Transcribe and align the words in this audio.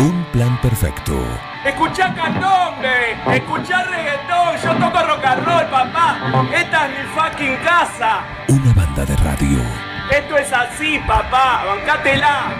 Un 0.00 0.24
plan 0.32 0.58
perfecto. 0.62 1.12
Escuchá 1.62 2.14
candombe, 2.14 3.36
escuchá 3.36 3.84
reggaetón, 3.84 4.56
yo 4.64 4.72
toco 4.76 5.06
rock 5.06 5.24
and 5.26 5.44
roll, 5.44 5.66
papá. 5.66 6.48
Esta 6.54 6.86
es 6.86 6.90
mi 6.98 7.04
fucking 7.14 7.56
casa. 7.56 8.24
Una 8.48 8.72
banda 8.72 9.04
de 9.04 9.14
radio. 9.16 9.58
Esto 10.10 10.38
es 10.38 10.50
así, 10.54 10.98
papá, 11.06 11.64
bancátela. 11.66 12.54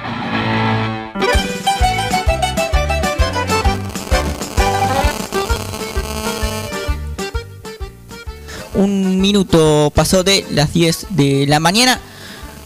Un 8.75 9.19
minuto 9.19 9.91
pasó 9.95 10.23
de 10.23 10.45
las 10.51 10.75
10 10.75 11.07
de 11.09 11.47
la 11.49 11.59
mañana. 11.59 12.01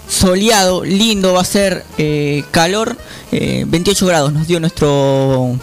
Soleado, 0.08 0.84
lindo, 0.84 1.32
va 1.32 1.42
a 1.42 1.44
ser 1.44 1.84
eh, 1.96 2.42
calor. 2.50 2.96
Eh, 3.34 3.64
28 3.66 4.06
grados 4.06 4.32
nos 4.32 4.46
dio 4.46 4.60
nuestro 4.60 5.58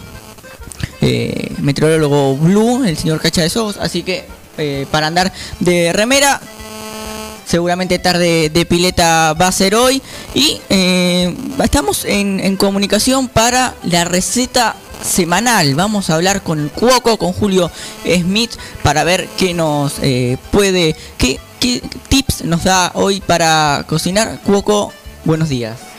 eh, 1.00 1.54
meteorólogo 1.60 2.36
Blue, 2.36 2.84
el 2.84 2.98
señor 2.98 3.22
Cacha 3.22 3.42
de 3.42 3.50
Sos. 3.50 3.78
Así 3.78 4.04
que 4.04 4.26
eh, 4.58 4.86
para 4.92 5.08
andar 5.08 5.32
de 5.60 5.94
remera, 5.94 6.42
seguramente 7.46 7.98
tarde 8.00 8.50
de 8.50 8.66
pileta 8.66 9.34
va 9.34 9.48
a 9.48 9.52
ser 9.52 9.76
hoy. 9.76 10.02
Y 10.34 10.60
eh, 10.70 11.36
estamos 11.64 12.06
en, 12.06 12.58
comunicación 12.58 13.30
para 13.30 13.74
la 13.84 14.04
receta 14.04 14.76
semanal. 15.02 15.74
Vamos 15.76 16.10
a 16.10 16.16
hablar 16.16 16.44
con 16.44 16.60
el 16.60 16.70
Cuoco, 16.70 17.18
con 17.18 17.32
Julio 17.32 17.72
Smith, 18.06 18.52
para 18.84 19.04
ver 19.04 19.28
qué 19.38 19.54
nos 19.54 19.94
eh, 20.02 20.38
puede, 20.52 20.96
qué, 21.18 21.40
qué 21.60 21.82
tips 22.10 22.44
nos 22.44 22.66
da 22.66 22.92
hoy 22.96 23.22
para 23.22 23.86
cocinar. 23.88 24.40
Cuoco, 24.44 24.92
buenos 25.24 25.50
días. 25.50 25.91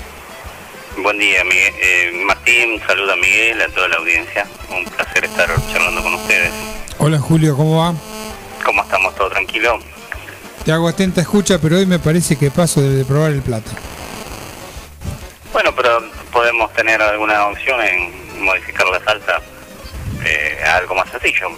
Buen 0.99 1.19
día, 1.19 1.43
Miguel. 1.45 1.75
Eh, 1.81 2.13
Martín, 2.27 2.81
saluda 2.87 3.15
a 3.15 3.17
Miguel, 3.17 3.63
a 3.63 3.69
toda 3.69 3.89
la 3.89 3.97
audiencia. 3.97 4.47
Un 4.71 4.85
placer 4.85 5.25
estar 5.25 5.49
charlando 5.73 6.03
con 6.03 6.15
ustedes. 6.15 6.53
Hola 6.99 7.19
Julio, 7.19 7.57
¿cómo 7.57 7.79
va? 7.79 7.95
¿Cómo 8.65 8.83
estamos? 8.83 9.15
¿Todo 9.15 9.31
tranquilo? 9.31 9.79
Te 10.65 10.71
hago 10.71 10.89
atenta 10.89 11.23
escucha, 11.23 11.59
pero 11.59 11.77
hoy 11.77 11.87
me 11.87 11.99
parece 11.99 12.37
que 12.37 12.51
paso 12.51 12.81
de, 12.81 13.05
probar 13.05 13.33
el 13.33 13.43
plato. 13.43 13.71
Bueno, 15.53 15.75
pero 15.75 16.01
podemos 16.31 16.73
tener 16.75 17.01
alguna 17.01 17.47
opción 17.47 17.83
en 17.83 18.45
modificar 18.45 18.87
la 18.89 19.03
salsa 19.03 19.41
eh, 20.25 20.59
a 20.65 20.77
algo 20.77 20.95
más 20.95 21.11
sencillo. 21.11 21.49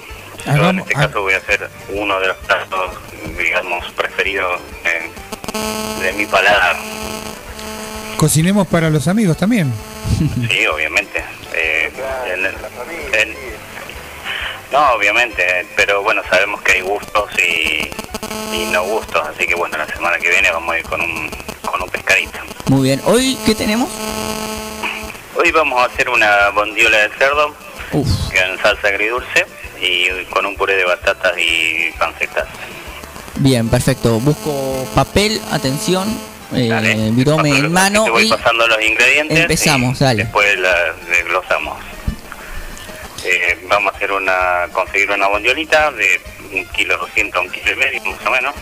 Yo 0.46 0.70
en 0.70 0.78
este 0.78 0.94
caso 0.94 1.22
voy 1.22 1.34
a 1.34 1.38
hacer 1.38 1.68
uno 1.88 2.20
de 2.20 2.28
los 2.28 2.36
platos, 2.38 2.90
digamos, 3.36 3.90
preferidos 3.92 4.60
eh, 4.84 5.10
de 6.00 6.12
mi 6.12 6.26
paladar. 6.26 6.76
Cocinemos 8.28 8.66
para 8.68 8.88
los 8.88 9.06
amigos 9.06 9.36
también. 9.36 9.70
Sí, 10.50 10.66
obviamente. 10.66 11.22
Eh, 11.52 11.92
en 12.32 12.46
el- 12.46 12.54
en- 13.20 13.34
no, 14.72 14.92
obviamente, 14.92 15.44
pero 15.76 16.02
bueno, 16.02 16.22
sabemos 16.30 16.62
que 16.62 16.72
hay 16.72 16.80
gustos 16.80 17.28
y, 17.38 17.90
y 18.56 18.64
no 18.72 18.82
gustos, 18.84 19.20
así 19.28 19.46
que 19.46 19.54
bueno, 19.54 19.76
la 19.76 19.86
semana 19.88 20.16
que 20.18 20.30
viene 20.30 20.50
vamos 20.50 20.74
a 20.74 20.78
ir 20.78 20.84
con 20.86 21.02
un, 21.02 21.28
con 21.70 21.82
un 21.82 21.88
pescadito. 21.90 22.38
Muy 22.70 22.84
bien. 22.84 23.02
Hoy, 23.04 23.36
¿qué 23.44 23.54
tenemos? 23.54 23.90
Hoy 25.36 25.50
vamos 25.50 25.82
a 25.82 25.84
hacer 25.92 26.08
una 26.08 26.48
bondiola 26.48 26.96
de 26.96 27.10
cerdo 27.18 27.54
en 27.92 28.58
salsa 28.62 28.88
agridulce 28.88 29.44
y 29.82 30.24
con 30.30 30.46
un 30.46 30.56
puré 30.56 30.76
de 30.76 30.84
batatas 30.86 31.34
y 31.36 31.90
pancetas. 31.98 32.48
bien, 33.34 33.68
perfecto. 33.68 34.18
Busco 34.18 34.88
papel, 34.94 35.42
atención, 35.52 36.08
eh, 36.56 37.10
virome 37.12 37.50
en 37.50 37.72
mano 37.72 38.04
Te 38.04 38.10
voy 38.10 38.26
y 38.26 38.30
pasando 38.30 38.66
los 38.66 38.82
ingredientes. 38.82 39.38
empezamos, 39.38 40.00
y 40.00 40.04
dale. 40.04 40.22
Después 40.24 40.58
la 40.58 40.92
desglosamos. 41.10 41.78
Eh, 43.24 43.58
vamos 43.68 43.92
a 43.92 43.96
hacer 43.96 44.12
una, 44.12 44.68
conseguir 44.72 45.10
una 45.10 45.28
bondiolita 45.28 45.90
de 45.92 46.20
un 46.52 46.64
kilo 46.66 46.96
200 46.98 47.38
a 47.38 47.42
un 47.42 47.50
kilo 47.50 47.72
y 47.72 47.76
medio 47.76 48.04
más 48.04 48.26
o 48.26 48.30
menos, 48.30 48.54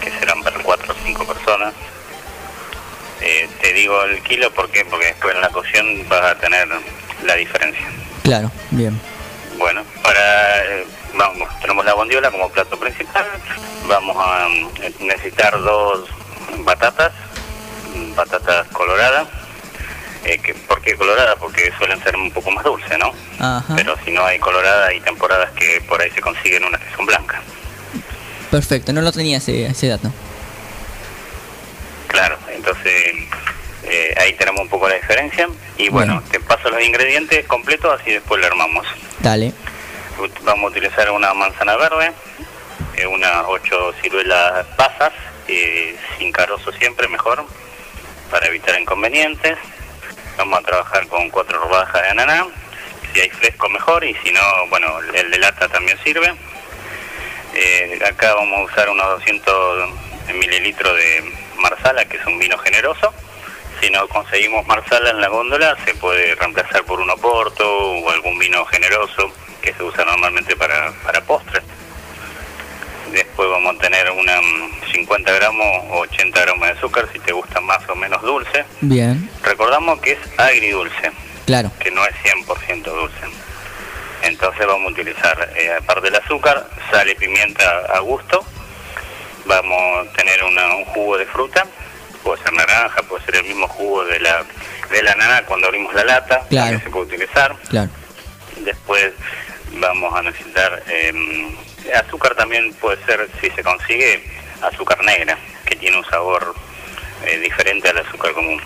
que 0.00 0.10
serán 0.10 0.42
para 0.42 0.58
4 0.58 0.92
o 0.92 0.96
5 1.06 1.24
personas. 1.26 1.72
Eh, 3.20 3.48
te 3.60 3.72
digo 3.72 4.00
el 4.04 4.22
kilo 4.22 4.52
¿por 4.52 4.70
qué? 4.70 4.84
porque 4.84 5.06
después 5.06 5.34
en 5.34 5.40
la 5.40 5.48
cocción 5.48 6.08
vas 6.08 6.22
a 6.22 6.34
tener 6.38 6.68
la 7.24 7.34
diferencia. 7.34 7.86
claro, 8.22 8.50
bien. 8.70 9.00
Bueno, 9.58 9.82
para 10.04 10.64
eh, 10.64 10.86
vamos, 11.14 11.48
tenemos 11.60 11.84
la 11.84 11.94
bondiola 11.94 12.30
como 12.30 12.48
plato 12.48 12.78
principal. 12.78 13.26
Vamos 13.88 14.16
a 14.18 14.48
mm, 14.48 15.06
necesitar 15.06 15.60
dos 15.60 16.08
batatas, 16.60 17.12
batatas 18.14 18.66
coloradas. 18.68 19.28
Eh, 20.24 20.38
que, 20.38 20.54
¿Por 20.54 20.82
qué 20.82 20.96
coloradas? 20.96 21.36
Porque 21.38 21.72
suelen 21.78 22.02
ser 22.02 22.16
un 22.16 22.30
poco 22.30 22.50
más 22.50 22.64
dulces, 22.64 22.98
¿no? 22.98 23.12
Ajá. 23.38 23.74
Pero 23.76 23.96
si 24.04 24.10
no 24.10 24.24
hay 24.24 24.38
colorada, 24.38 24.86
hay 24.88 25.00
temporadas 25.00 25.50
que 25.52 25.80
por 25.88 26.00
ahí 26.00 26.10
se 26.10 26.20
consiguen 26.20 26.64
unas 26.64 26.80
que 26.80 26.96
son 26.96 27.06
blancas. 27.06 27.40
Perfecto, 28.50 28.92
no 28.92 29.00
lo 29.00 29.12
tenía 29.12 29.38
ese, 29.38 29.66
ese 29.66 29.88
dato. 29.88 30.10
Claro, 32.08 32.38
entonces 32.54 33.14
eh, 33.84 34.14
ahí 34.18 34.32
tenemos 34.34 34.62
un 34.62 34.68
poco 34.68 34.88
la 34.88 34.96
diferencia. 34.96 35.48
Y 35.76 35.88
bueno, 35.88 36.22
te 36.30 36.40
paso 36.40 36.68
los 36.70 36.82
ingredientes 36.82 37.46
completos, 37.46 38.00
así 38.00 38.12
después 38.12 38.40
lo 38.40 38.46
armamos. 38.46 38.86
Dale. 39.20 39.52
Vamos 40.42 40.64
a 40.64 40.68
utilizar 40.68 41.10
una 41.10 41.32
manzana 41.32 41.76
verde, 41.76 42.12
eh, 42.96 43.06
unas 43.06 43.44
ocho 43.46 43.92
ciruelas 44.02 44.66
pasas, 44.76 45.12
eh, 45.46 45.96
sin 46.18 46.32
carozo 46.32 46.72
siempre 46.72 47.06
mejor, 47.08 47.44
para 48.30 48.46
evitar 48.46 48.78
inconvenientes. 48.80 49.58
Vamos 50.36 50.60
a 50.60 50.62
trabajar 50.62 51.06
con 51.08 51.30
cuatro 51.30 51.58
rodajas 51.58 52.02
de 52.02 52.08
ananá, 52.08 52.46
si 53.12 53.20
hay 53.20 53.30
fresco 53.30 53.68
mejor 53.68 54.04
y 54.04 54.14
si 54.16 54.30
no, 54.30 54.40
bueno, 54.68 54.98
el 55.14 55.30
de 55.30 55.38
lata 55.38 55.68
también 55.68 55.98
sirve. 56.04 56.34
Eh, 57.54 57.98
acá 58.06 58.34
vamos 58.34 58.60
a 58.60 58.72
usar 58.72 58.88
unos 58.88 59.06
200 59.18 59.90
mililitros 60.34 60.94
de 60.96 61.32
marsala, 61.56 62.04
que 62.04 62.18
es 62.18 62.26
un 62.26 62.38
vino 62.38 62.56
generoso. 62.58 63.12
Si 63.80 63.90
no 63.90 64.06
conseguimos 64.08 64.66
marsala 64.66 65.10
en 65.10 65.20
la 65.20 65.28
góndola, 65.28 65.76
se 65.84 65.94
puede 65.94 66.34
reemplazar 66.34 66.84
por 66.84 67.00
un 67.00 67.10
oporto 67.10 67.64
o 67.66 68.10
algún 68.10 68.38
vino 68.38 68.64
generoso 68.66 69.32
que 69.62 69.72
se 69.72 69.82
usa 69.82 70.04
normalmente 70.04 70.56
para, 70.56 70.92
para 71.04 71.20
postres. 71.22 71.62
Después 73.12 73.48
vamos 73.48 73.76
a 73.76 73.78
tener 73.78 74.10
una 74.10 74.40
mm, 74.40 74.92
50 74.92 75.32
gramos 75.32 75.66
o 75.90 75.98
80 76.00 76.40
gramos 76.40 76.66
de 76.68 76.74
azúcar 76.74 77.08
si 77.12 77.18
te 77.20 77.32
gusta 77.32 77.60
más 77.60 77.86
o 77.88 77.94
menos 77.94 78.20
dulce. 78.22 78.64
Bien, 78.80 79.30
Recordamos 79.42 80.00
que 80.00 80.12
es 80.12 80.18
agridulce, 80.36 81.12
claro. 81.46 81.70
que 81.80 81.90
no 81.90 82.04
es 82.04 82.14
100% 82.22 82.82
dulce. 82.84 83.16
Entonces 84.22 84.66
vamos 84.66 84.88
a 84.88 84.92
utilizar, 84.92 85.50
eh, 85.56 85.72
aparte 85.80 86.10
del 86.10 86.16
azúcar, 86.20 86.68
sal 86.90 87.08
y 87.08 87.14
pimienta 87.14 87.64
a 87.94 88.00
gusto. 88.00 88.44
Vamos 89.46 90.06
a 90.06 90.12
tener 90.12 90.42
una- 90.44 90.74
un 90.76 90.84
jugo 90.86 91.16
de 91.16 91.24
fruta, 91.26 91.64
puede 92.22 92.42
ser 92.42 92.52
naranja, 92.52 93.02
puede 93.04 93.24
ser 93.24 93.36
el 93.36 93.44
mismo 93.44 93.66
jugo 93.68 94.04
de 94.04 94.20
la, 94.20 94.44
de 94.90 95.02
la 95.02 95.14
nana 95.14 95.42
cuando 95.46 95.68
abrimos 95.68 95.94
la 95.94 96.04
lata, 96.04 96.40
Claro. 96.48 96.64
también 96.72 96.82
se 96.82 96.90
puede 96.90 97.06
utilizar. 97.06 97.56
Claro. 97.70 97.90
Después 98.58 99.12
vamos 99.74 100.14
a 100.14 100.22
necesitar 100.22 100.82
eh, 100.88 101.12
azúcar 101.94 102.34
también 102.34 102.72
puede 102.74 103.02
ser, 103.04 103.28
si 103.40 103.50
se 103.50 103.62
consigue, 103.62 104.22
azúcar 104.62 105.02
negra, 105.04 105.38
que 105.64 105.76
tiene 105.76 105.96
un 105.98 106.04
sabor 106.06 106.54
eh, 107.24 107.38
diferente 107.38 107.88
al 107.88 107.98
azúcar 107.98 108.32
común. 108.32 108.60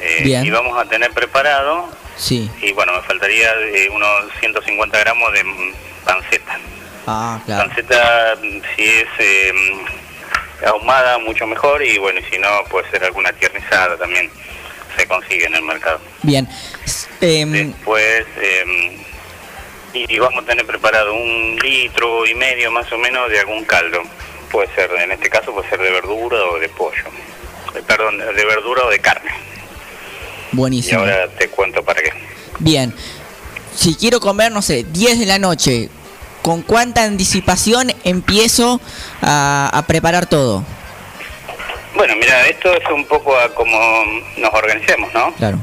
Eh, 0.00 0.20
Bien. 0.24 0.44
y 0.44 0.50
vamos 0.50 0.78
a 0.78 0.84
tener 0.88 1.10
preparado, 1.12 1.88
Sí. 2.16 2.50
y 2.60 2.72
bueno, 2.72 2.92
me 2.92 3.02
faltaría 3.02 3.50
eh, 3.72 3.88
unos 3.90 4.08
150 4.40 4.98
gramos 4.98 5.32
de 5.32 5.44
panceta. 6.04 6.58
Ah, 7.06 7.40
claro. 7.46 7.68
Panceta, 7.68 8.36
si 8.74 8.82
es 8.82 9.06
eh, 9.18 9.52
ahumada, 10.66 11.18
mucho 11.18 11.46
mejor, 11.46 11.82
y 11.82 11.98
bueno, 11.98 12.20
y 12.20 12.24
si 12.24 12.38
no, 12.38 12.48
puede 12.70 12.90
ser 12.90 13.04
alguna 13.04 13.32
tiernizada 13.32 13.96
también, 13.96 14.30
se 14.96 15.06
consigue 15.06 15.46
en 15.46 15.54
el 15.54 15.62
mercado. 15.62 16.00
Bien. 16.22 16.48
Em, 17.20 17.52
Después, 17.72 18.26
eh, 18.40 19.05
y 19.96 20.06
y 20.14 20.18
vamos 20.18 20.42
a 20.44 20.46
tener 20.46 20.66
preparado 20.66 21.14
un 21.14 21.58
litro 21.62 22.26
y 22.26 22.34
medio 22.34 22.70
más 22.70 22.90
o 22.92 22.98
menos 22.98 23.30
de 23.30 23.40
algún 23.40 23.64
caldo. 23.64 24.02
Puede 24.50 24.72
ser, 24.74 24.90
en 24.92 25.12
este 25.12 25.28
caso, 25.28 25.52
puede 25.52 25.68
ser 25.68 25.80
de 25.80 25.90
verdura 25.90 26.38
o 26.52 26.58
de 26.58 26.68
pollo. 26.68 27.04
Eh, 27.74 27.82
Perdón, 27.86 28.18
de 28.18 28.44
verdura 28.44 28.84
o 28.84 28.90
de 28.90 28.98
carne. 29.00 29.30
Y 30.52 30.56
buenísimo. 30.56 31.00
ahora 31.00 31.28
te 31.28 31.48
cuento 31.48 31.82
para 31.82 32.00
qué. 32.02 32.12
Bien. 32.60 32.94
Si 33.74 33.94
quiero 33.94 34.20
comer, 34.20 34.52
no 34.52 34.62
sé, 34.62 34.84
10 34.88 35.18
de 35.18 35.26
la 35.26 35.38
noche, 35.38 35.90
¿con 36.42 36.62
cuánta 36.62 37.02
anticipación 37.04 37.92
empiezo 38.04 38.80
a, 39.20 39.70
a 39.72 39.82
preparar 39.86 40.26
todo? 40.26 40.64
Bueno, 41.94 42.14
mira, 42.16 42.46
esto 42.46 42.72
es 42.74 42.88
un 42.90 43.04
poco 43.06 43.36
a 43.38 43.48
cómo 43.54 43.78
nos 44.38 44.52
organicemos, 44.54 45.12
¿no? 45.14 45.32
Claro. 45.34 45.58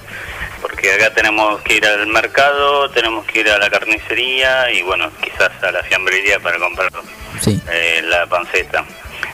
Porque 0.84 1.02
acá 1.02 1.14
tenemos 1.14 1.62
que 1.62 1.76
ir 1.76 1.86
al 1.86 2.06
mercado, 2.08 2.90
tenemos 2.90 3.26
que 3.26 3.40
ir 3.40 3.50
a 3.50 3.58
la 3.58 3.70
carnicería 3.70 4.70
y 4.70 4.82
bueno, 4.82 5.10
quizás 5.24 5.50
a 5.64 5.72
la 5.72 5.82
fiambrería 5.84 6.42
para 6.42 6.60
comprar 6.60 6.92
Sí. 7.40 7.58
eh, 7.72 8.02
la 8.04 8.26
panceta. 8.28 8.84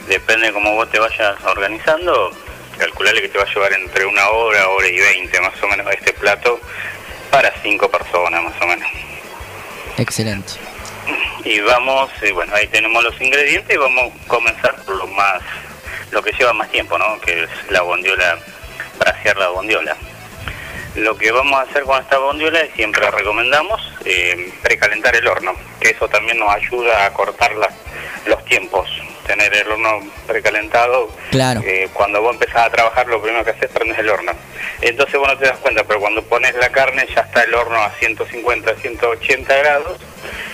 Depende 0.08 0.46
de 0.46 0.54
cómo 0.54 0.76
vos 0.76 0.92
te 0.92 1.00
vayas 1.00 1.44
organizando, 1.44 2.30
calculale 2.78 3.20
que 3.24 3.30
te 3.30 3.40
va 3.40 3.46
a 3.46 3.52
llevar 3.52 3.74
entre 3.74 4.06
una 4.06 4.30
hora, 4.30 4.68
hora 4.70 4.88
y 4.90 5.00
veinte 5.00 5.42
más 5.42 5.54
o 5.64 5.68
menos 5.70 5.92
este 5.92 6.14
plato 6.14 6.60
cinco 7.64 7.90
personas 7.90 8.44
más 8.44 8.54
o 8.62 8.68
menos. 8.68 8.88
Excelente. 9.98 10.54
Y 11.46 11.62
vamos, 11.62 12.12
eh, 12.22 12.32
bueno, 12.32 12.54
ahí 12.54 12.68
tenemos 12.68 13.04
los 13.04 13.20
ingredientes 13.20 13.76
y 13.76 13.80
vamos 13.80 14.14
a 14.14 14.28
comenzar 14.28 14.76
por 14.84 14.98
lo 14.98 15.08
más, 15.08 15.42
lo 16.12 16.22
que 16.22 16.32
lleva 16.34 16.54
más 16.54 16.70
tiempo, 16.70 16.96
¿no? 17.00 17.20
Que 17.22 17.42
es 17.46 17.50
la 17.72 17.82
bondiola, 17.82 18.38
brasear 19.00 19.36
la 19.38 19.48
bondiola. 19.48 19.98
Lo 21.00 21.18
que 21.18 21.32
vamos 21.32 21.60
a 21.60 21.64
hacer 21.64 21.84
con 21.84 22.02
esta 22.02 22.18
bondiola 22.18 22.60
es 22.62 22.74
siempre 22.76 23.10
recomendamos 23.10 23.80
eh, 24.06 24.52
precalentar 24.62 25.16
el 25.16 25.28
horno, 25.28 25.54
que 25.80 25.90
eso 25.92 26.08
también 26.10 26.38
nos 26.40 26.54
ayuda 26.54 27.06
a 27.06 27.14
cortar 27.14 27.54
las- 27.56 27.74
los 28.26 28.44
tiempos. 28.46 28.90
Tener 29.26 29.54
el 29.56 29.72
horno 29.72 30.00
precalentado, 30.28 31.10
Claro. 31.30 31.62
eh, 31.64 31.88
cuando 31.94 32.22
vos 32.22 32.34
empezás 32.34 32.66
a 32.66 32.70
trabajar 32.72 33.08
lo 33.08 33.22
primero 33.22 33.44
que 33.46 33.52
haces 33.52 33.64
es 33.66 33.70
prendes 33.70 33.98
el 34.00 34.10
horno. 34.10 34.32
Entonces 34.82 35.16
vos 35.20 35.28
no 35.28 35.38
te 35.38 35.46
das 35.46 35.58
cuenta, 35.60 35.84
pero 35.84 36.00
cuando 36.00 36.24
pones 36.24 36.56
la 36.56 36.70
carne 36.70 37.06
ya 37.16 37.22
está 37.22 37.44
el 37.44 37.54
horno 37.54 37.78
a 37.80 37.92
150, 38.00 38.76
180 38.76 39.56
grados 39.58 40.00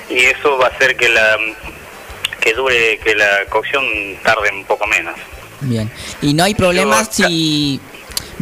y 0.10 0.18
eso 0.26 0.58
va 0.58 0.68
a 0.68 0.70
hacer 0.70 0.96
que 0.98 1.10
la 1.10 1.38
que 2.42 2.54
dure, 2.54 3.00
que 3.00 3.16
la 3.16 3.46
cocción 3.50 3.84
tarde 4.24 4.52
un 4.52 4.66
poco 4.66 4.86
menos. 4.86 5.16
Bien. 5.62 5.90
Y 6.22 6.34
no 6.34 6.44
hay 6.44 6.54
problemas 6.54 7.18
Yo- 7.18 7.28
si... 7.28 7.80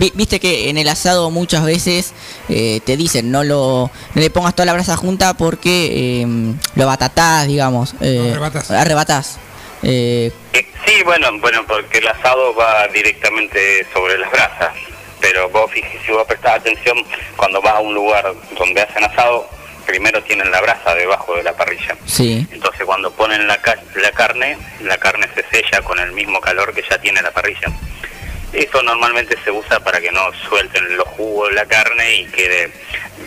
vi- 0.04 0.12
Viste 0.16 0.40
que 0.40 0.70
en 0.70 0.78
el 0.78 0.88
asado 0.90 1.30
muchas 1.32 1.64
veces 1.66 2.14
eh, 2.50 2.80
te 2.86 2.98
dicen 2.98 3.32
no 3.32 3.44
lo 3.44 3.90
no 4.16 4.22
le 4.22 4.30
pongas 4.30 4.54
toda 4.56 4.66
la 4.66 4.74
brasa 4.74 4.96
junta 4.98 5.34
porque 5.36 6.22
eh, 6.22 6.28
lo 6.76 6.86
batatás, 6.86 7.48
digamos. 7.48 7.96
eh, 8.02 8.30
arrebatás. 8.32 8.72
arrebatás. 8.72 9.40
Eh, 9.84 10.32
Eh, 10.54 10.68
Sí, 10.86 11.02
bueno, 11.04 11.28
bueno, 11.40 11.64
porque 11.66 12.00
el 12.00 12.08
asado 12.08 12.54
va 12.56 12.88
directamente 12.90 13.86
sobre 13.94 14.18
las 14.18 14.30
brasas, 14.32 14.74
pero 15.22 15.50
vos 15.50 15.72
si 15.74 16.12
vos 16.12 16.26
prestás 16.28 16.60
atención, 16.60 16.98
cuando 17.38 17.62
vas 17.62 17.76
a 17.76 17.80
un 17.80 17.94
lugar 17.94 18.26
donde 18.60 18.82
hacen 18.82 19.04
asado, 19.06 19.48
primero 19.86 20.22
tienen 20.24 20.52
la 20.52 20.60
brasa 20.62 20.94
debajo 20.94 21.36
de 21.36 21.44
la 21.44 21.54
parrilla. 21.54 21.96
sí, 22.06 22.46
Entonces 22.52 22.86
cuando 22.86 23.12
ponen 23.12 23.48
la, 23.48 23.58
ca- 23.62 23.80
la 23.96 24.12
carne, 24.12 24.58
la 24.82 24.98
carne 24.98 25.28
se 25.34 25.44
sella 25.50 25.82
con 25.82 25.98
el 26.00 26.12
mismo 26.12 26.40
calor 26.42 26.74
que 26.74 26.84
ya 26.90 26.98
tiene 27.00 27.22
la 27.22 27.32
parrilla. 27.32 27.68
Eso 28.54 28.82
normalmente 28.84 29.36
se 29.44 29.52
usa 29.52 29.80
para 29.80 30.00
que 30.00 30.12
no 30.12 30.22
suelten 30.48 30.96
los 30.96 31.08
jugos 31.10 31.50
de 31.50 31.56
la 31.56 31.66
carne 31.66 32.16
y 32.22 32.26
quede 32.26 32.68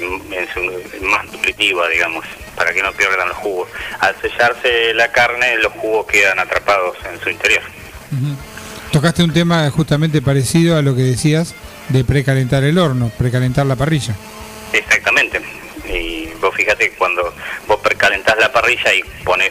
mm, 0.01 0.33
en 0.33 0.49
su- 0.55 1.05
más 1.07 1.25
nutritiva, 1.27 1.89
digamos, 1.89 2.25
para 2.55 2.73
que 2.73 2.83
no 2.83 2.93
pierdan 2.93 3.29
los 3.29 3.37
jugos. 3.39 3.69
Al 4.01 4.15
sellarse 4.21 4.95
la 4.95 5.11
carne, 5.11 5.57
los 5.59 5.73
jugos 5.73 6.07
quedan 6.07 6.39
atrapados 6.39 6.97
en 7.13 7.21
su 7.21 7.29
interior. 7.31 7.63
Ujú. 8.13 8.37
Tocaste 8.93 9.25
un 9.25 9.33
tema 9.33 9.69
justamente 9.71 10.23
parecido 10.23 10.77
a 10.77 10.83
lo 10.83 10.95
que 10.95 11.03
decías 11.03 11.55
de 11.89 12.05
precalentar 12.05 12.63
el 12.65 12.79
horno, 12.79 13.11
precalentar 13.19 13.67
la 13.67 13.75
parrilla. 13.77 14.15
Exactamente. 14.73 15.41
Y 15.93 16.27
vos 16.41 16.55
fíjate 16.55 16.91
que 16.91 16.97
cuando 16.97 17.35
vos 17.67 17.81
precalentás 17.81 18.37
la 18.39 18.53
parrilla 18.53 18.95
y 18.95 19.03
pones, 19.25 19.51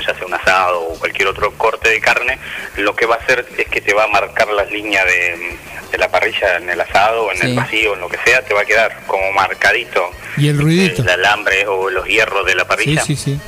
ya 0.00 0.14
sea 0.14 0.26
un 0.26 0.34
asado 0.34 0.80
o 0.82 0.98
cualquier 0.98 1.28
otro 1.28 1.52
corte 1.52 1.88
de 1.88 2.00
carne, 2.00 2.38
lo 2.76 2.94
que 2.96 3.06
va 3.06 3.16
a 3.16 3.18
hacer 3.18 3.46
es 3.58 3.66
que 3.68 3.80
te 3.80 3.92
va 3.94 4.04
a 4.04 4.08
marcar 4.08 4.48
las 4.48 4.70
líneas 4.70 5.04
de, 5.06 5.56
de 5.92 5.98
la 5.98 6.08
parrilla 6.10 6.56
en 6.56 6.70
el 6.70 6.80
asado, 6.80 7.30
en 7.32 7.38
Sí. 7.38 7.46
el 7.46 7.54
vacío, 7.56 7.94
en 7.94 8.00
lo 8.00 8.08
que 8.08 8.18
sea, 8.24 8.42
te 8.42 8.54
va 8.54 8.62
a 8.62 8.64
quedar 8.64 9.00
como 9.06 9.30
marcadito 9.32 10.10
Y 10.36 10.48
el 10.48 10.58
ruidito. 10.60 11.02
el 11.02 11.08
alambre 11.10 11.66
o 11.66 11.90
los 11.90 12.06
hierros 12.06 12.44
de 12.46 12.54
la 12.54 12.62
Sí, 12.62 12.68
parrilla. 12.68 13.02
sí, 13.02 13.16
sí. 13.16 13.40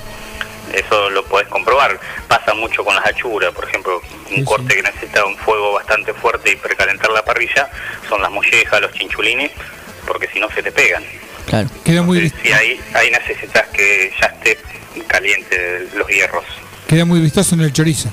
Eso 0.73 1.11
lo 1.11 1.25
podés 1.25 1.47
comprobar. 1.49 1.99
Pasa 2.29 2.53
mucho 2.53 2.85
con 2.85 2.95
las 2.97 3.07
achuras, 3.07 3.53
por 3.55 3.69
ejemplo, 3.69 4.03
un 4.31 4.37
Sí, 4.37 4.45
corte 4.45 4.71
sí. 4.75 4.77
que 4.77 4.83
necesita 4.83 5.25
un 5.25 5.37
fuego 5.39 5.73
bastante 5.75 6.13
fuerte 6.15 6.51
y 6.51 6.57
precalentar 6.57 7.11
la 7.13 7.25
parrilla 7.25 7.71
son 8.09 8.21
las 8.21 8.31
mollejas, 8.31 8.81
los 8.81 8.93
chinchulines, 8.93 9.53
porque 10.07 10.29
si 10.33 10.41
no 10.41 10.51
se 10.51 10.63
te 10.63 10.73
pegan. 10.73 11.05
claro. 11.47 11.69
Queda 11.85 12.03
muy, 12.03 12.29
si 12.43 12.53
ahí, 12.53 12.81
ahí 12.95 13.11
necesitas 13.11 13.67
que 13.69 14.13
ya 14.21 14.27
esté 14.27 14.59
caliente 15.05 15.89
los 15.95 16.07
hierros. 16.09 16.45
queda 16.89 17.05
muy 17.05 17.21
vistoso 17.21 17.55
en 17.55 17.63
el 17.63 17.73
chorizo. 17.73 18.09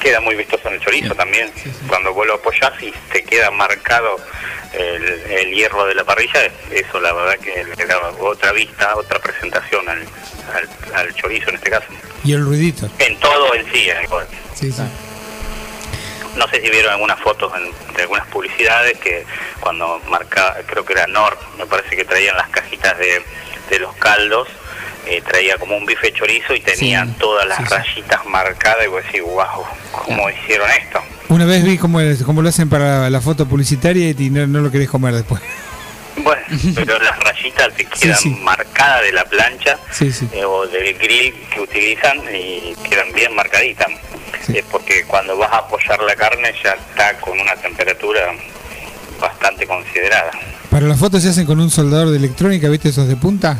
Queda 0.00 0.20
muy 0.20 0.36
vistoso 0.36 0.68
en 0.68 0.74
el 0.74 0.80
chorizo 0.80 1.14
también. 1.14 1.50
Cuando 1.88 2.12
vos 2.14 2.26
lo 2.26 2.34
apoyás 2.34 2.72
y 2.82 2.92
te 3.12 3.24
queda 3.24 3.50
marcado 3.50 4.16
el, 4.72 5.04
el 5.30 5.52
hierro 5.54 5.86
de 5.86 5.94
la 5.96 6.04
parrilla, 6.04 6.40
eso 6.70 7.00
la 7.00 7.12
verdad 7.12 7.36
que 7.38 7.64
le 7.64 7.84
da 7.86 7.98
otra 8.20 8.52
vista, 8.52 8.94
otra 8.96 9.18
presentación 9.18 9.88
al, 9.88 9.98
al, 10.54 10.94
al 10.94 11.14
chorizo 11.14 11.48
en 11.50 11.56
este 11.56 11.70
caso. 11.70 11.86
Y 12.24 12.32
el 12.32 12.44
ruidito. 12.44 12.88
En 13.00 13.18
todo 13.18 13.52
en 13.54 13.64
sí. 13.72 13.90
en 13.90 13.96
el. 13.98 14.06
Sí, 14.54 14.70
sí. 14.70 14.82
No 16.36 16.46
sé 16.48 16.60
si 16.60 16.70
vieron 16.70 16.92
algunas 16.92 17.18
fotos 17.20 17.52
en- 17.56 17.94
de 17.96 18.02
algunas 18.02 18.26
publicidades 18.28 18.96
que 18.98 19.24
cuando 19.58 20.00
marca, 20.08 20.56
creo 20.66 20.84
que 20.84 20.92
era 20.92 21.08
Nord, 21.08 21.36
me 21.58 21.66
parece 21.66 21.96
que 21.96 22.04
traían 22.04 22.36
las 22.36 22.48
cajitas 22.50 22.96
de, 22.98 23.20
de 23.70 23.78
los 23.80 23.92
caldos, 23.96 24.46
eh, 25.08 25.22
traía 25.26 25.56
como 25.58 25.76
un 25.76 25.86
bife 25.86 26.12
chorizo 26.12 26.54
y 26.54 26.60
tenían 26.60 27.08
Sí, 27.08 27.14
todas 27.18 27.46
las 27.46 27.58
sí, 27.58 27.64
sí. 27.66 27.74
rayitas 27.74 28.26
marcadas 28.26 28.84
y 28.84 28.88
vos 28.88 29.02
decís, 29.04 29.22
wow, 29.22 29.64
¿cómo 29.92 30.28
hicieron 30.30 30.68
esto? 30.70 31.00
Una 31.28 31.44
vez 31.44 31.64
vi 31.64 31.76
cómo, 31.78 32.00
es- 32.00 32.22
cómo 32.22 32.42
lo 32.42 32.48
hacen 32.48 32.68
para 32.68 33.08
la 33.10 33.20
foto 33.20 33.46
publicitaria 33.46 34.10
y 34.10 34.30
no, 34.30 34.46
no 34.46 34.60
lo 34.60 34.70
querés 34.70 34.88
comer 34.88 35.14
después. 35.14 35.40
Bueno, 36.16 36.42
pero 36.74 36.98
las 36.98 37.18
rayitas 37.20 37.72
te 37.74 37.84
quedan 37.84 38.42
marcadas 38.42 39.02
de 39.02 39.12
la 39.12 39.24
plancha 39.24 39.78
eh, 40.32 40.44
o 40.44 40.66
del 40.66 40.94
grill 40.98 41.32
que 41.54 41.60
utilizan 41.60 42.18
y 42.34 42.74
quedan 42.88 43.12
bien 43.12 43.34
marcaditas. 43.34 43.88
Es 44.48 44.64
porque 44.70 45.04
cuando 45.06 45.36
vas 45.36 45.52
a 45.52 45.58
apoyar 45.58 46.00
la 46.02 46.16
carne 46.16 46.52
ya 46.64 46.70
está 46.72 47.18
con 47.20 47.38
una 47.38 47.54
temperatura 47.56 48.32
bastante 49.20 49.66
considerada. 49.66 50.30
Para 50.70 50.86
las 50.86 50.98
fotos 50.98 51.22
se 51.22 51.28
hacen 51.28 51.44
con 51.46 51.60
un 51.60 51.70
soldador 51.70 52.10
de 52.10 52.16
electrónica, 52.16 52.68
¿viste 52.68 52.88
esos 52.88 53.08
de 53.08 53.16
punta? 53.16 53.56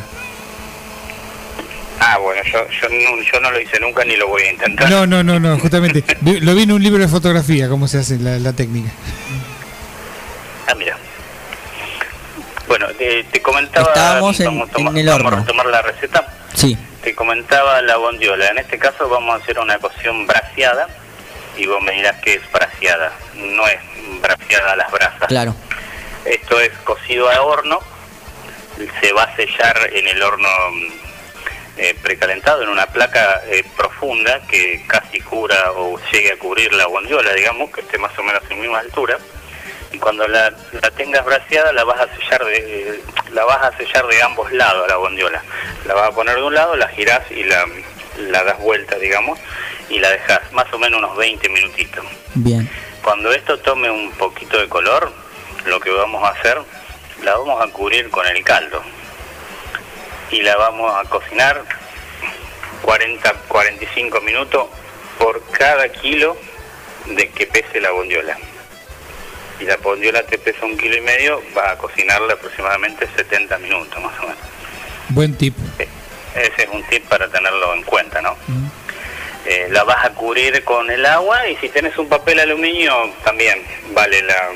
Yo, 2.52 2.66
yo, 2.70 2.88
no, 2.88 3.22
yo 3.22 3.40
no 3.40 3.50
lo 3.50 3.60
hice 3.60 3.78
nunca 3.80 4.04
ni 4.04 4.16
lo 4.16 4.28
voy 4.28 4.42
a 4.42 4.50
intentar. 4.52 4.90
No, 4.90 5.06
no, 5.06 5.22
no, 5.22 5.38
no, 5.40 5.58
justamente. 5.58 6.02
Lo 6.40 6.54
vi 6.54 6.62
en 6.62 6.72
un 6.72 6.82
libro 6.82 7.00
de 7.02 7.08
fotografía, 7.08 7.68
cómo 7.68 7.88
se 7.88 7.98
hace 7.98 8.18
la, 8.18 8.38
la 8.38 8.52
técnica. 8.52 8.90
Ah, 10.66 10.74
mira. 10.74 10.96
Bueno, 12.66 12.86
te, 12.98 13.24
te 13.24 13.40
comentaba... 13.42 13.88
Estábamos 13.88 14.38
en- 14.40 14.46
vamos 14.46 14.68
a 14.68 14.72
tomar- 14.72 14.92
en 14.92 14.98
el 14.98 15.06
vamos 15.06 15.22
a 15.22 15.26
horno. 15.28 15.40
retomar 15.40 15.66
la 15.66 15.82
receta. 15.82 16.32
Sí, 16.54 16.76
Te 17.02 17.14
comentaba 17.14 17.80
la 17.82 17.96
bondiola. 17.96 18.48
En 18.48 18.58
este 18.58 18.78
caso 18.78 19.08
vamos 19.08 19.38
a 19.40 19.42
hacer 19.42 19.58
una 19.58 19.78
cocción 19.78 20.26
braseada. 20.26 20.88
Y 21.56 21.66
vos 21.66 21.82
me 21.82 21.92
dirás 21.92 22.16
que 22.22 22.34
es 22.34 22.52
braseada. 22.52 23.12
No 23.34 23.66
es 23.66 23.78
braseada 24.20 24.72
a 24.72 24.76
las 24.76 24.90
brasas. 24.90 25.26
claro. 25.28 25.54
Esto 26.24 26.60
es 26.60 26.70
cocido 26.84 27.30
a 27.30 27.40
horno. 27.40 27.78
Se 29.00 29.12
va 29.12 29.22
a 29.24 29.34
sellar 29.36 29.76
en 29.92 30.06
el 30.08 30.22
horno 30.22 30.48
eh, 31.78 31.94
precalentado 32.02 32.62
en 32.62 32.68
una 32.68 32.86
placa 32.86 33.42
eh, 33.46 33.64
profunda 33.76 34.40
que 34.48 34.84
casi 34.86 35.20
cubra 35.20 35.72
o 35.72 35.98
llegue 36.12 36.32
a 36.32 36.38
cubrir 36.38 36.72
la 36.72 36.86
bondiola, 36.86 37.32
digamos, 37.34 37.70
que 37.70 37.82
esté 37.82 37.98
más 37.98 38.16
o 38.18 38.22
menos 38.22 38.42
en 38.50 38.60
misma 38.60 38.80
altura. 38.80 39.18
Y 39.92 39.98
cuando 39.98 40.26
la, 40.28 40.52
la 40.72 40.90
tengas 40.90 41.24
braseada 41.24 41.72
la 41.72 41.84
vas 41.84 42.00
a 42.00 42.16
sellar 42.16 42.44
de 42.44 43.00
la 43.32 43.44
vas 43.44 43.62
a 43.62 43.76
sellar 43.76 44.06
de 44.06 44.22
ambos 44.22 44.50
lados 44.52 44.84
a 44.84 44.88
la 44.88 44.96
bondiola. 44.96 45.42
La 45.86 45.94
vas 45.94 46.08
a 46.08 46.12
poner 46.12 46.36
de 46.36 46.42
un 46.42 46.54
lado, 46.54 46.76
la 46.76 46.88
girás 46.88 47.30
y 47.30 47.44
la, 47.44 47.64
la 48.18 48.44
das 48.44 48.58
vuelta, 48.58 48.98
digamos, 48.98 49.38
y 49.88 49.98
la 49.98 50.10
dejas 50.10 50.52
más 50.52 50.72
o 50.72 50.78
menos 50.78 50.98
unos 50.98 51.16
20 51.16 51.48
minutitos. 51.48 52.04
Bien. 52.34 52.68
Cuando 53.02 53.32
esto 53.32 53.58
tome 53.58 53.90
un 53.90 54.10
poquito 54.12 54.58
de 54.58 54.68
color, 54.68 55.12
lo 55.64 55.80
que 55.80 55.90
vamos 55.90 56.22
a 56.24 56.30
hacer, 56.30 56.58
la 57.22 57.36
vamos 57.36 57.62
a 57.62 57.70
cubrir 57.72 58.10
con 58.10 58.26
el 58.26 58.42
caldo. 58.44 58.82
Y 60.30 60.42
la 60.42 60.56
vamos 60.56 60.92
a 60.94 61.08
cocinar 61.08 61.64
40, 62.82 63.32
45 63.48 64.20
minutos 64.20 64.66
por 65.18 65.42
cada 65.50 65.88
kilo 65.88 66.36
de 67.06 67.28
que 67.30 67.46
pese 67.46 67.80
la 67.80 67.90
bondiola. 67.90 68.36
Si 69.58 69.64
la 69.64 69.76
bondiola 69.76 70.22
te 70.22 70.38
pesa 70.38 70.64
un 70.64 70.76
kilo 70.76 70.96
y 70.96 71.00
medio, 71.00 71.42
vas 71.54 71.72
a 71.72 71.78
cocinarla 71.78 72.34
aproximadamente 72.34 73.08
70 73.16 73.58
minutos 73.58 74.00
más 74.00 74.18
o 74.20 74.22
menos. 74.22 74.38
Buen 75.08 75.36
tip. 75.36 75.54
Eh, 75.78 75.88
Ese 76.34 76.64
es 76.64 76.68
un 76.70 76.82
tip 76.84 77.04
para 77.08 77.28
tenerlo 77.28 77.74
en 77.74 77.82
cuenta, 77.82 78.20
¿no? 78.22 78.36
Eh, 79.46 79.68
la 79.70 79.82
vas 79.84 80.04
a 80.04 80.10
cubrir 80.10 80.62
con 80.62 80.90
el 80.90 81.04
agua 81.06 81.48
y 81.48 81.56
si 81.56 81.70
tenés 81.70 81.96
un 81.96 82.08
papel 82.08 82.38
aluminio 82.38 82.94
también 83.24 83.62
vale 83.94 84.22
la 84.22 84.50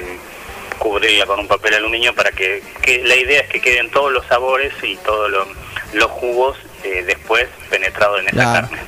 cubrirla 0.78 1.24
con 1.24 1.40
un 1.40 1.48
papel 1.48 1.74
aluminio 1.74 2.14
para 2.14 2.30
que, 2.32 2.62
que 2.82 3.02
la 3.02 3.16
idea 3.16 3.40
es 3.40 3.48
que 3.48 3.60
queden 3.60 3.90
todos 3.90 4.12
los 4.12 4.26
sabores 4.26 4.72
y 4.82 4.96
todos 4.96 5.30
los, 5.30 5.48
los 5.92 6.10
jugos 6.10 6.56
eh, 6.84 7.02
después 7.06 7.46
penetrados 7.70 8.20
en 8.20 8.26
esa 8.28 8.36
Claro. 8.36 8.68
carne. 8.68 8.82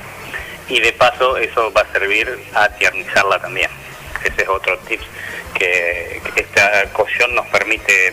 Y 0.67 0.79
de 0.79 0.93
paso 0.93 1.37
eso 1.37 1.71
va 1.73 1.81
a 1.81 1.91
servir 1.91 2.27
a 2.55 2.69
tiernizarla 2.69 3.39
también. 3.39 3.69
Ese 4.23 4.41
es 4.41 4.49
otro 4.49 4.77
tip 4.79 4.99
que, 5.53 6.19
que 6.33 6.41
esta 6.41 6.85
cocción 6.91 7.35
nos 7.35 7.45
permite 7.47 8.07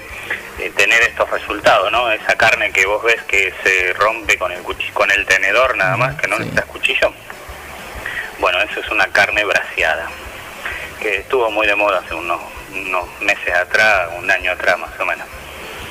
eh, 0.59 0.71
tener 0.77 1.03
estos 1.03 1.31
resultados, 1.31 1.91
¿no? 1.91 2.11
Esa 2.13 2.37
carne 2.37 2.71
que 2.71 2.85
vos 2.85 3.03
ves 3.03 3.23
que 3.23 3.53
se 3.65 3.95
rompe 3.95 4.37
con 4.37 4.53
el 4.53 4.63
cuchi- 4.63 4.93
con 4.93 5.11
el 5.11 5.25
tenedor 5.27 5.75
nada 5.77 5.97
más, 5.97 6.15
que 6.21 6.29
no 6.29 6.37
Sí. 6.37 6.43
necesitas 6.43 6.67
cuchillo. 6.67 7.13
Bueno, 8.39 8.61
eso 8.61 8.81
es 8.81 8.89
una 8.91 9.07
carne 9.09 9.45
braseada, 9.45 10.09
que 11.01 11.17
estuvo 11.19 11.51
muy 11.51 11.67
de 11.67 11.75
moda 11.77 12.01
hace 12.05 12.15
unos, 12.15 12.41
unos 12.75 13.09
meses 13.21 13.55
atrás, 13.55 14.11
un 14.19 14.31
año 14.31 14.53
atrás 14.53 14.79
más 14.79 14.91
o 15.01 15.05
menos. 15.07 15.27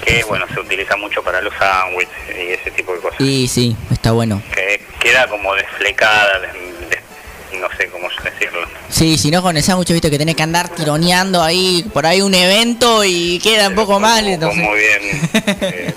Que 0.06 0.24
bueno, 0.24 0.46
se 0.54 0.60
utiliza 0.60 0.96
mucho 0.98 1.24
para 1.24 1.42
los 1.42 1.54
sándwiches 1.58 2.12
y 2.30 2.52
ese 2.54 2.72
tipo 2.72 2.94
de 2.94 3.00
cosas. 3.00 3.22
Y 3.22 3.48
sí, 3.48 3.76
está 3.92 4.12
bueno. 4.12 4.42
Que 4.54 4.82
queda 5.00 5.28
como 5.28 5.54
desflecada, 5.56 6.40
des- 6.40 6.54
des- 6.90 7.60
no 7.60 7.68
sé 7.78 7.88
cómo 7.88 8.08
decirlo. 8.24 8.68
Sí, 8.90 9.18
si 9.18 9.30
no 9.32 9.42
con 9.42 9.56
el 9.58 9.64
sándwich, 9.64 9.92
viste 9.92 10.10
que 10.10 10.18
tenés 10.18 10.36
que 10.36 10.44
andar 10.44 10.70
tironeando 10.70 11.42
ahí 11.44 11.86
por 11.94 12.06
ahí 12.06 12.22
un 12.22 12.34
evento 12.34 13.04
y 13.06 13.40
queda 13.40 13.68
un 13.70 13.76
poco 13.76 14.00
mal. 14.00 14.26
Entonces... 14.28 14.64
Muy 14.64 14.80
bien. 14.80 15.02
eh, 15.62 15.94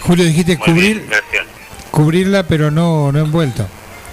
Julio, 0.00 0.24
dijiste 0.24 0.56
muy 0.56 0.66
cubrir, 0.66 1.00
bien 1.06 1.20
cubrirla, 1.90 2.42
pero 2.44 2.70
no, 2.70 3.10
no 3.12 3.18
envuelto. 3.20 3.66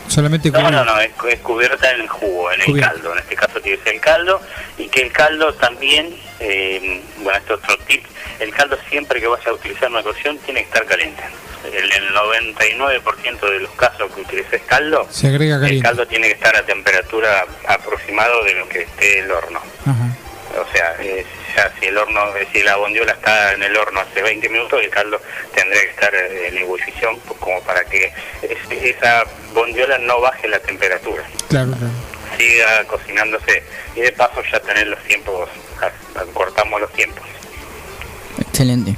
Solamente 0.08 0.50
No, 0.52 0.60
cubrir. 0.60 0.72
no, 0.76 0.86
no, 0.86 1.00
es, 1.00 1.12
es 1.30 1.40
cubierta 1.40 1.92
en 1.92 2.02
el 2.02 2.08
jugo, 2.08 2.52
en 2.52 2.62
el 2.62 2.80
caldo. 2.80 3.14
En 3.14 3.20
este 3.20 3.36
caso 3.36 3.60
tiene 3.62 3.78
que 3.78 3.84
ser 3.86 3.96
el 3.96 4.02
caldo 4.02 4.40
y 4.78 4.88
que 4.88 5.02
el 5.02 5.12
caldo 5.12 5.54
también, 5.56 6.16
eh, 6.48 7.02
bueno, 7.18 7.38
este 7.40 7.54
otro 7.54 7.78
tip, 7.88 8.06
el 8.40 8.54
caldo 8.54 8.78
siempre 8.90 9.20
que 9.20 9.28
vayas 9.28 9.48
a 9.48 9.54
utilizar 9.54 9.90
una 9.90 10.04
cocción 10.04 10.38
tiene 10.40 10.62
que 10.62 10.68
estar 10.68 10.86
caliente. 10.86 11.24
En 11.66 11.92
el 11.92 12.14
99% 12.14 13.50
de 13.50 13.60
los 13.62 13.72
casos 13.72 14.12
que 14.14 14.22
utilices 14.22 14.62
caldo, 14.68 15.08
Se 15.10 15.28
agrega 15.28 15.56
el 15.68 15.82
caldo 15.82 16.06
tiene 16.08 16.28
que 16.28 16.34
estar 16.34 16.56
a 16.56 16.64
temperatura 16.66 17.46
aproximado 17.68 18.44
de 18.44 18.54
lo 18.54 18.70
que 18.70 18.82
esté 18.84 19.20
el 19.20 19.32
horno. 19.32 19.60
Ajá. 19.82 20.16
O 20.62 20.72
sea, 20.72 20.96
eh, 21.00 21.26
ya 21.56 21.72
si 21.80 21.88
el 21.88 21.98
horno, 21.98 22.36
eh, 22.38 22.48
si 22.54 22.62
la 22.62 22.76
bondiola 22.78 23.14
está 23.14 23.54
en 23.54 23.64
el 23.64 23.76
horno 23.76 24.00
hace 24.02 24.22
20 24.22 24.48
minutos, 24.50 24.80
el 24.82 24.90
caldo 24.92 25.20
tendría 25.54 25.82
que 25.82 25.90
estar 25.90 26.14
en 26.16 26.58
ebullición 26.60 27.20
pues, 27.28 27.40
como 27.40 27.60
para 27.64 27.84
que 27.86 28.14
es- 28.44 28.72
esa 28.96 29.26
bondiola 29.54 29.98
no 29.98 30.22
baje 30.22 30.48
la 30.48 30.60
temperatura, 30.60 31.24
Claro, 31.50 31.72
claro. 31.72 31.92
siga 32.38 32.84
cocinándose 32.86 33.64
y 33.96 34.02
de 34.02 34.12
paso 34.14 34.42
ya 34.52 34.60
tener 34.62 34.88
los 34.88 35.04
tiempos, 35.04 35.50
cortamos 36.34 36.82
los 36.82 36.92
tiempos. 36.94 37.26
Excelente. 38.40 38.96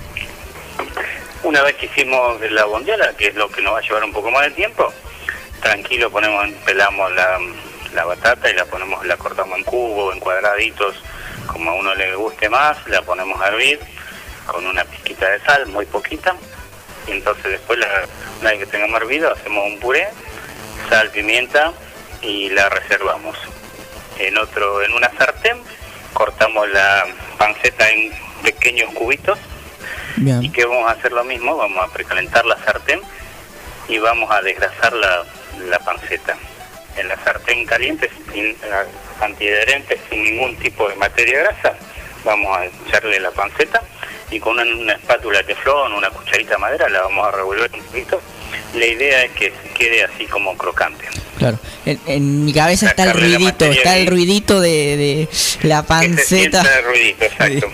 Una 1.44 1.62
vez 1.62 1.76
que 1.76 1.86
hicimos 1.86 2.40
la 2.52 2.66
bondiola, 2.66 3.14
que 3.16 3.28
es 3.28 3.36
lo 3.36 3.50
que 3.50 3.62
nos 3.62 3.74
va 3.74 3.80
a 3.80 3.82
llevar 3.82 4.04
un 4.04 4.12
poco 4.12 4.32
más 4.32 4.44
de 4.44 4.52
tiempo, 4.52 4.92
tranquilo 5.62 6.10
ponemos, 6.12 6.50
pelamos 6.66 7.12
la, 7.14 7.40
la 7.94 8.06
batata 8.06 8.50
y 8.50 8.54
la 8.54 8.66
ponemos, 8.66 9.06
la 9.06 9.18
cortamos 9.18 9.58
en 9.58 9.64
cubo, 9.64 10.12
en 10.12 10.20
cuadraditos, 10.20 10.96
como 11.48 11.72
a 11.72 11.74
uno 11.76 11.96
le 11.96 12.16
guste 12.16 12.50
más, 12.50 12.78
la 12.88 13.02
ponemos 13.02 13.40
a 13.42 13.48
hervir 13.48 13.80
con 14.46 14.66
una 14.66 14.84
pizquita 14.86 15.30
de 15.30 15.40
sal, 15.42 15.68
muy 15.68 15.86
poquita, 15.86 16.36
y 17.08 17.12
entonces 17.12 17.52
después, 17.52 17.80
la, 17.80 17.88
una 18.42 18.52
vez 18.52 18.60
que 18.60 18.66
tengamos 18.66 19.02
hervido, 19.02 19.32
hacemos 19.32 19.66
un 19.66 19.80
puré, 19.80 20.08
sal, 20.90 21.10
pimienta 21.12 21.74
y 22.22 22.50
la 22.50 22.70
reservamos. 22.70 23.38
En 24.20 24.38
otro, 24.38 24.82
en 24.82 24.94
una 24.94 25.12
sartén, 25.18 25.58
cortamos 26.14 26.68
la 26.70 27.06
panceta 27.38 27.90
en 27.90 28.12
pequeños 28.44 28.94
cubitos 28.94 29.38
y 30.42 30.50
que 30.50 30.66
vamos 30.66 30.90
a 30.90 30.94
hacer 30.94 31.12
lo 31.12 31.24
mismo, 31.24 31.56
vamos 31.56 31.84
a 31.84 31.94
precalentar 31.94 32.46
la 32.46 32.58
sartén 32.64 33.02
y 33.88 34.00
vamos 34.00 34.30
a 34.32 34.42
desgrasar 34.42 34.94
la, 34.94 35.24
la 35.70 35.80
panceta. 35.80 36.36
En 36.98 37.08
la 37.08 37.16
sartén 37.24 37.66
caliente, 37.66 38.10
sin, 38.34 38.56
antiadherente, 39.22 40.00
sin 40.10 40.24
ningún 40.24 40.56
tipo 40.58 40.90
de 40.90 40.96
materia 40.96 41.40
grasa, 41.40 41.78
vamos 42.26 42.58
a 42.58 42.66
echarle 42.66 43.20
la 43.20 43.32
panceta 43.32 43.82
y 44.32 44.40
con 44.40 44.60
una, 44.60 44.76
una 44.76 44.94
espátula 44.94 45.40
de 45.40 45.46
teflón, 45.46 45.94
una 45.94 46.10
cucharita 46.10 46.56
de 46.56 46.58
madera, 46.58 46.90
la 46.90 47.02
vamos 47.02 47.28
a 47.28 47.32
revolver 47.32 47.70
un 47.74 47.84
poquito. 47.84 48.20
La 48.74 48.86
idea 48.86 49.24
es 49.24 49.32
que 49.32 49.54
quede 49.78 50.04
así 50.04 50.26
como 50.26 50.58
crocante. 50.58 51.08
Claro. 51.38 51.60
En, 51.86 52.00
en 52.08 52.46
mi 52.46 52.54
cabeza 52.54 52.88
está 52.88 53.04
el 53.04 53.14
ruidito, 53.14 53.66
está 53.66 53.98
el 53.98 54.08
ruidito 54.08 54.60
de, 54.60 54.98
de 55.62 55.68
la 55.68 55.84
panceta. 55.84 56.62
el 56.80 56.84
ruidito, 56.86 57.26
exacto. 57.26 57.68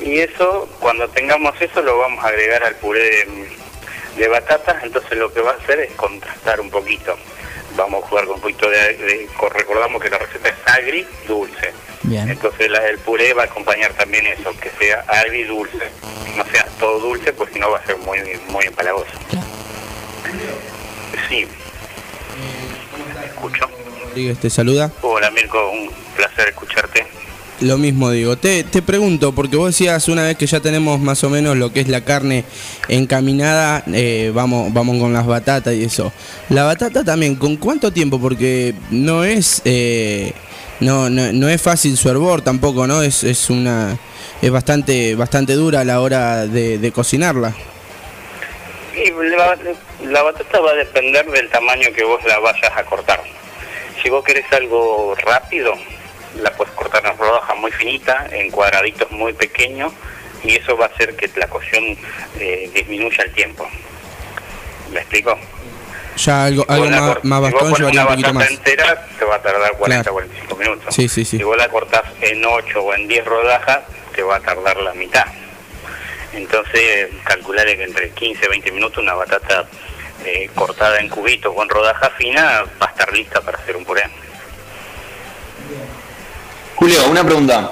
Y 0.00 0.18
eso, 0.18 0.68
cuando 0.80 1.08
tengamos 1.08 1.54
eso, 1.60 1.80
lo 1.80 1.96
vamos 1.98 2.22
a 2.24 2.28
agregar 2.28 2.62
al 2.64 2.74
puré 2.76 3.00
de, 3.00 3.48
de 4.18 4.28
batatas, 4.28 4.82
entonces 4.84 5.16
lo 5.16 5.32
que 5.32 5.40
va 5.40 5.52
a 5.52 5.54
hacer 5.54 5.80
es 5.80 5.92
contrastar 5.92 6.60
un 6.60 6.68
poquito. 6.70 7.16
Vamos 7.76 8.04
a 8.04 8.06
jugar 8.08 8.26
con 8.26 8.34
un 8.36 8.40
poquito 8.42 8.68
de, 8.68 8.78
de- 8.96 9.28
recordamos 9.52 10.00
que 10.02 10.10
la 10.10 10.18
receta 10.18 10.48
es 10.50 10.54
agri 10.66 11.06
dulce. 11.26 11.72
Bien. 12.02 12.28
Entonces 12.28 12.70
la- 12.70 12.86
el 12.88 12.98
puré 12.98 13.32
va 13.32 13.42
a 13.42 13.46
acompañar 13.46 13.92
también 13.94 14.26
eso, 14.26 14.54
que 14.60 14.70
sea 14.78 15.00
agri 15.08 15.44
dulce, 15.44 15.78
no 16.36 16.44
sea 16.52 16.66
todo 16.78 16.98
dulce, 17.00 17.32
porque 17.32 17.54
si 17.54 17.58
no 17.60 17.70
va 17.70 17.78
a 17.78 17.86
ser 17.86 17.96
muy 17.98 18.18
muy 18.48 18.64
empalagoso. 18.66 19.06
Claro. 19.30 19.46
Sí. 21.28 21.46
Escucho. 23.46 23.68
Rodríguez 24.08 24.38
te 24.38 24.48
saluda. 24.48 24.90
Hola 25.02 25.30
Mirko, 25.30 25.70
un 25.70 25.90
placer 26.16 26.48
escucharte. 26.48 27.06
Lo 27.60 27.78
mismo 27.78 28.10
digo, 28.10 28.36
te, 28.36 28.64
te 28.64 28.82
pregunto, 28.82 29.32
porque 29.32 29.56
vos 29.56 29.68
decías 29.68 30.08
una 30.08 30.24
vez 30.24 30.36
que 30.36 30.46
ya 30.46 30.60
tenemos 30.60 30.98
más 30.98 31.22
o 31.24 31.30
menos 31.30 31.56
lo 31.56 31.72
que 31.72 31.80
es 31.80 31.88
la 31.88 32.00
carne 32.00 32.44
encaminada, 32.88 33.84
eh, 33.92 34.32
vamos, 34.34 34.72
vamos 34.72 34.98
con 34.98 35.12
las 35.12 35.26
batatas 35.26 35.74
y 35.74 35.84
eso. 35.84 36.12
La 36.48 36.64
batata 36.64 37.04
también, 37.04 37.36
¿con 37.36 37.56
cuánto 37.56 37.92
tiempo? 37.92 38.18
Porque 38.18 38.74
no 38.90 39.24
es 39.24 39.62
eh, 39.64 40.32
no, 40.80 41.10
no, 41.10 41.32
no 41.32 41.48
es 41.48 41.60
fácil 41.60 41.96
su 41.96 42.08
hervor 42.08 42.42
tampoco, 42.42 42.86
¿no? 42.86 43.02
Es, 43.02 43.22
es 43.24 43.50
una 43.50 43.98
es 44.42 44.50
bastante 44.50 45.14
bastante 45.14 45.52
dura 45.52 45.80
a 45.80 45.84
la 45.84 46.00
hora 46.00 46.46
de, 46.46 46.78
de 46.78 46.92
cocinarla. 46.92 47.54
Y 48.96 49.10
la, 49.10 49.56
la 50.04 50.22
batata 50.22 50.60
va 50.60 50.70
a 50.72 50.74
depender 50.74 51.26
del 51.30 51.48
tamaño 51.50 51.88
que 51.94 52.04
vos 52.04 52.22
la 52.24 52.38
vayas 52.38 52.72
a 52.76 52.84
cortar. 52.84 53.22
Si 54.02 54.10
vos 54.10 54.24
querés 54.24 54.50
algo 54.52 55.14
rápido, 55.16 55.74
la 56.40 56.50
puedes 56.52 56.72
cortar 56.74 57.04
en 57.06 57.16
rodajas 57.16 57.56
muy 57.56 57.70
finitas, 57.72 58.32
en 58.32 58.50
cuadraditos 58.50 59.10
muy 59.10 59.32
pequeños, 59.32 59.92
y 60.42 60.56
eso 60.56 60.76
va 60.76 60.86
a 60.86 60.88
hacer 60.88 61.16
que 61.16 61.30
la 61.36 61.48
cocción 61.48 61.96
eh, 62.38 62.70
disminuya 62.74 63.24
el 63.24 63.32
tiempo. 63.32 63.66
¿Me 64.92 65.00
explico? 65.00 65.38
Ya 66.16 66.44
algo, 66.44 66.64
algo 66.68 66.86
más, 66.90 67.24
más 67.24 67.38
si 67.46 67.52
vos 67.52 67.52
bastón 67.52 67.70
pones 67.70 67.78
llevaría 67.78 68.00
un 68.00 68.06
una 68.06 68.06
poquito 68.06 68.28
batata 68.28 68.32
más. 68.32 68.50
entera, 68.50 69.06
te 69.18 69.24
va 69.24 69.34
a 69.36 69.42
tardar 69.42 69.72
40, 69.72 70.02
Claro. 70.02 70.12
45 70.12 70.56
minutos. 70.56 70.94
Sí, 70.94 71.08
sí, 71.08 71.24
sí. 71.24 71.38
Si 71.38 71.42
vos 71.42 71.56
la 71.56 71.68
cortás 71.68 72.02
en 72.20 72.44
8 72.44 72.80
o 72.82 72.94
en 72.94 73.08
10 73.08 73.24
rodajas, 73.24 73.80
te 74.14 74.22
va 74.22 74.36
a 74.36 74.40
tardar 74.40 74.76
la 74.78 74.94
mitad. 74.94 75.24
Entonces, 76.32 77.10
calcularle 77.24 77.76
que 77.76 77.84
entre 77.84 78.10
15 78.10 78.44
y 78.44 78.48
20 78.48 78.72
minutos 78.72 78.98
una 79.02 79.14
batata 79.14 79.66
eh, 80.24 80.50
cortada 80.54 80.98
en 81.00 81.08
cubitos 81.08 81.54
en 81.62 81.68
rodaja 81.68 82.10
fina 82.18 82.62
va 82.80 82.86
a 82.86 82.90
estar 82.90 83.12
lista 83.12 83.40
para 83.40 83.58
hacer 83.58 83.76
un 83.76 83.84
puré. 83.84 84.02
Julio, 86.76 87.08
una 87.10 87.24
pregunta. 87.24 87.70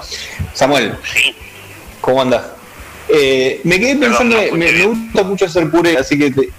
Samuel, 0.53 0.95
Sí, 1.13 1.35
¿cómo 2.01 2.21
andas? 2.21 2.43
Eh, 3.09 3.59
me 3.63 3.79
quedé 3.79 3.95
pensando, 3.97 4.37
me, 4.53 4.85
gusta 4.85 5.23
mucho 5.23 5.45
hacer 5.45 5.69
puré, 5.69 5.97
así 5.97 6.17
que 6.17 6.31
te- 6.31 6.49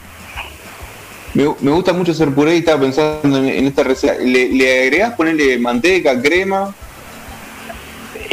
me, 1.33 1.45
me 1.61 1.71
gusta 1.71 1.93
mucho 1.93 2.13
hacer 2.13 2.31
puré 2.31 2.55
y 2.57 2.59
estaba 2.59 2.81
pensando 2.83 3.39
en, 3.39 3.47
en 3.49 3.67
esta 3.67 3.83
receta. 3.83 4.15
¿Le, 4.19 4.49
le 4.51 4.83
agregás 4.83 5.15
ponerle 5.15 5.59
manteca, 5.59 6.21
crema? 6.21 6.75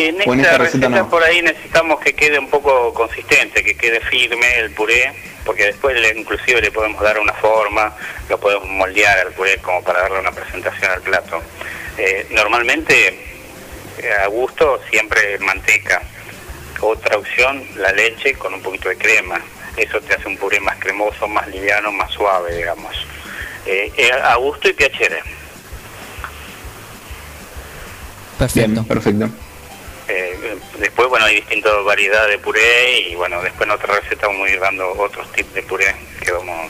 En 0.06 0.16
en 0.16 0.22
esta 0.22 0.34
esta 0.34 0.58
receta, 0.58 0.88
receta 0.88 0.90
no. 1.04 1.10
por 1.10 1.24
ahí 1.24 1.42
necesitamos 1.42 2.00
que 2.00 2.14
quede 2.14 2.40
un 2.40 2.50
poco 2.50 2.94
consistente, 2.94 3.64
que 3.64 3.76
quede 3.76 4.00
firme 4.02 4.60
el 4.60 4.72
puré, 4.72 5.12
porque 5.46 5.66
después 5.66 6.00
le- 6.00 6.18
inclusive 6.20 6.62
le 6.62 6.72
podemos 6.72 7.02
dar 7.02 7.20
una 7.20 7.34
forma, 7.34 7.96
lo 8.30 8.40
podemos 8.40 8.68
moldear 8.70 9.20
al 9.20 9.34
puré 9.34 9.58
como 9.58 9.84
para 9.84 10.02
darle 10.02 10.20
una 10.20 10.32
presentación 10.32 10.92
al 10.92 11.02
plato. 11.02 11.42
Eh, 11.98 12.28
normalmente, 12.32 13.08
eh, 13.98 14.12
a 14.24 14.28
gusto, 14.28 14.80
siempre 14.90 15.38
manteca. 15.40 16.02
Otra 16.80 17.18
opción, 17.18 17.64
la 17.76 17.92
leche 17.92 18.34
con 18.34 18.54
un 18.54 18.62
poquito 18.62 18.90
de 18.90 18.98
crema. 18.98 19.40
Eso 19.78 20.02
te 20.02 20.16
hace 20.16 20.28
un 20.28 20.38
puré 20.38 20.60
más 20.60 20.78
cremoso, 20.80 21.28
más 21.28 21.48
liviano, 21.48 21.92
más 21.92 22.12
suave, 22.12 22.56
digamos. 22.58 22.96
Eh, 23.66 23.92
eh, 23.96 24.12
a 24.12 24.36
gusto 24.38 24.68
y 24.70 24.74
piacere. 24.74 25.22
Perfecto. 28.38 28.70
Bien, 28.72 28.86
perfecto. 28.86 29.30
Eh, 30.14 30.58
después, 30.78 31.08
bueno, 31.08 31.26
hay 31.26 31.36
distintas 31.36 31.72
variedades 31.86 32.32
de 32.32 32.40
puré 32.40 33.00
y 33.00 33.16
bueno, 33.16 33.42
después 33.42 33.64
en 33.68 33.72
otra 33.72 33.96
receta 33.98 34.28
vamos 34.28 34.46
a 34.48 34.52
ir 34.52 34.60
dando 34.60 34.92
otros 34.98 35.32
tips 35.32 35.54
de 35.54 35.64
puré 35.64 35.96
que 36.22 36.32
vamos 36.34 36.70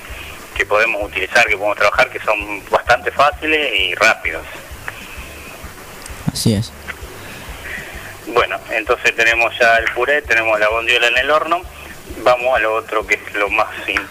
que 0.55 0.65
podemos 0.65 1.01
utilizar, 1.03 1.47
que 1.47 1.55
podemos 1.57 1.77
trabajar, 1.77 2.09
que 2.11 2.19
son 2.19 2.61
bastante 2.69 3.09
fáciles 3.11 3.79
y 3.79 3.95
rápidos. 3.95 4.45
Así 6.31 6.53
es. 6.53 6.71
Bueno, 8.27 8.59
entonces 8.69 9.15
tenemos 9.15 9.57
ya 9.59 9.77
el 9.77 9.85
puré, 9.93 10.21
tenemos 10.21 10.59
la 10.59 10.69
bondiola 10.69 11.07
en 11.07 11.17
el 11.17 11.31
horno, 11.31 11.61
vamos 12.23 12.55
a 12.55 12.59
lo 12.59 12.75
otro 12.75 13.07
que 13.07 13.15
es 13.15 13.33
lo 13.33 13.49
más 13.49 13.67
sim- 13.85 14.07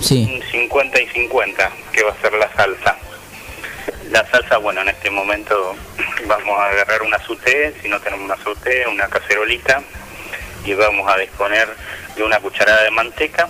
Sí. 0.00 0.42
50 0.50 0.98
y 1.02 1.06
50, 1.08 1.70
que 1.92 2.02
va 2.02 2.12
a 2.12 2.20
ser 2.22 2.32
la 2.32 2.50
salsa. 2.54 2.96
La 4.10 4.26
salsa, 4.28 4.58
bueno, 4.58 4.80
en 4.80 4.88
este 4.88 5.10
momento 5.10 5.76
vamos 6.26 6.58
a 6.58 6.66
agarrar 6.66 7.02
una 7.02 7.18
sauté, 7.18 7.74
si 7.80 7.88
no 7.88 8.00
tenemos 8.00 8.24
una 8.24 8.42
sauté, 8.42 8.86
una 8.86 9.08
cacerolita, 9.08 9.82
y 10.64 10.74
vamos 10.74 11.10
a 11.10 11.16
disponer 11.16 11.68
de 12.16 12.22
una 12.22 12.40
cucharada 12.40 12.82
de 12.82 12.90
manteca 12.90 13.48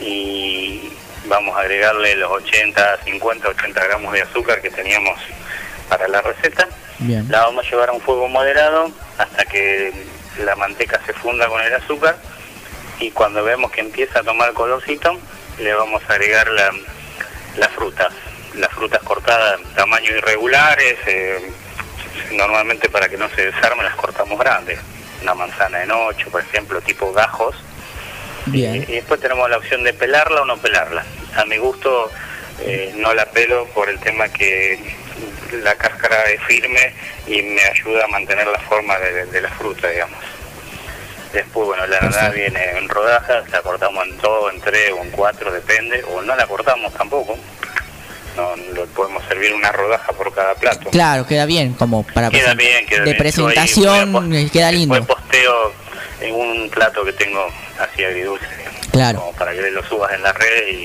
y 0.00 0.92
vamos 1.26 1.56
a 1.56 1.60
agregarle 1.60 2.14
los 2.16 2.30
80, 2.30 2.98
50, 3.04 3.48
80 3.48 3.84
gramos 3.84 4.12
de 4.12 4.22
azúcar 4.22 4.60
que 4.60 4.70
teníamos 4.70 5.18
para 5.88 6.08
la 6.08 6.22
receta. 6.22 6.68
Bien. 6.98 7.26
La 7.28 7.42
vamos 7.42 7.66
a 7.66 7.70
llevar 7.70 7.88
a 7.90 7.92
un 7.92 8.00
fuego 8.00 8.28
moderado 8.28 8.90
hasta 9.18 9.44
que 9.44 9.92
la 10.44 10.54
manteca 10.56 11.00
se 11.04 11.12
funda 11.12 11.48
con 11.48 11.60
el 11.60 11.74
azúcar 11.74 12.16
y 13.00 13.10
cuando 13.10 13.44
vemos 13.44 13.70
que 13.70 13.80
empieza 13.80 14.20
a 14.20 14.22
tomar 14.22 14.52
colorcito, 14.52 15.18
le 15.58 15.74
vamos 15.74 16.02
a 16.08 16.12
agregar 16.12 16.48
la, 16.48 16.72
las 17.56 17.70
frutas. 17.70 18.12
Las 18.56 18.72
frutas 18.72 19.02
cortadas 19.02 19.60
en 19.60 19.74
tamaños 19.74 20.10
irregulares, 20.16 20.96
eh, 21.06 21.50
normalmente 22.32 22.88
para 22.88 23.08
que 23.08 23.16
no 23.16 23.28
se 23.30 23.50
desarmen 23.50 23.84
las 23.84 23.94
cortamos 23.96 24.38
grandes. 24.38 24.78
Una 25.22 25.34
manzana 25.34 25.82
en 25.82 25.90
ocho, 25.90 26.30
por 26.30 26.40
ejemplo, 26.40 26.80
tipo 26.80 27.12
gajos. 27.12 27.56
Bien. 28.46 28.84
Y 28.88 28.92
después 28.92 29.20
tenemos 29.20 29.48
la 29.50 29.58
opción 29.58 29.82
de 29.84 29.92
pelarla 29.92 30.42
o 30.42 30.44
no 30.44 30.56
pelarla. 30.58 31.04
A 31.36 31.44
mi 31.44 31.56
gusto 31.58 32.10
eh, 32.60 32.92
no 32.96 33.12
la 33.12 33.26
pelo 33.26 33.66
por 33.74 33.88
el 33.88 33.98
tema 34.00 34.28
que 34.28 34.78
la 35.62 35.74
cáscara 35.74 36.24
es 36.30 36.42
firme 36.44 36.94
y 37.26 37.42
me 37.42 37.62
ayuda 37.62 38.04
a 38.04 38.08
mantener 38.08 38.46
la 38.46 38.58
forma 38.60 38.98
de, 38.98 39.26
de 39.26 39.40
la 39.40 39.50
fruta, 39.50 39.88
digamos. 39.88 40.18
Después, 41.32 41.66
bueno, 41.66 41.86
la 41.86 41.98
ananá 41.98 42.30
viene 42.30 42.78
en 42.78 42.88
rodajas, 42.88 43.48
la 43.50 43.60
cortamos 43.60 44.06
en 44.06 44.16
dos, 44.18 44.54
en 44.54 44.60
tres 44.60 44.92
o 44.92 45.02
en 45.02 45.10
cuatro, 45.10 45.50
depende, 45.50 46.02
o 46.04 46.22
no 46.22 46.34
la 46.34 46.46
cortamos 46.46 46.94
tampoco. 46.94 47.36
No, 48.36 48.54
lo 48.74 48.84
podemos 48.88 49.24
servir 49.24 49.54
una 49.54 49.72
rodaja 49.72 50.12
por 50.12 50.32
cada 50.34 50.54
plato. 50.54 50.90
Claro, 50.90 51.26
queda 51.26 51.46
bien, 51.46 51.72
como 51.72 52.02
para 52.02 52.28
Queda 52.30 52.52
bien, 52.54 52.84
queda 52.86 52.98
de 53.00 53.04
bien. 53.06 53.16
presentación, 53.16 54.32
ahí 54.32 54.44
eh, 54.44 54.50
queda 54.52 54.70
lindo. 54.70 54.94
Después 54.94 55.16
posteo 55.18 55.72
en 56.20 56.34
un 56.34 56.68
plato 56.70 57.02
que 57.04 57.12
tengo 57.14 57.46
así 57.78 58.04
agridulce. 58.04 58.46
Claro. 58.92 59.20
Como 59.20 59.32
para 59.32 59.52
que 59.52 59.70
lo 59.70 59.82
subas 59.84 60.12
en 60.12 60.22
la 60.22 60.32
red 60.32 60.68
y, 60.68 60.84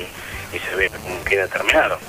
y 0.55 0.59
se 0.69 0.75
ve 0.75 0.89
cómo 0.89 1.21
queda 1.25 1.47
terminado. 1.47 1.99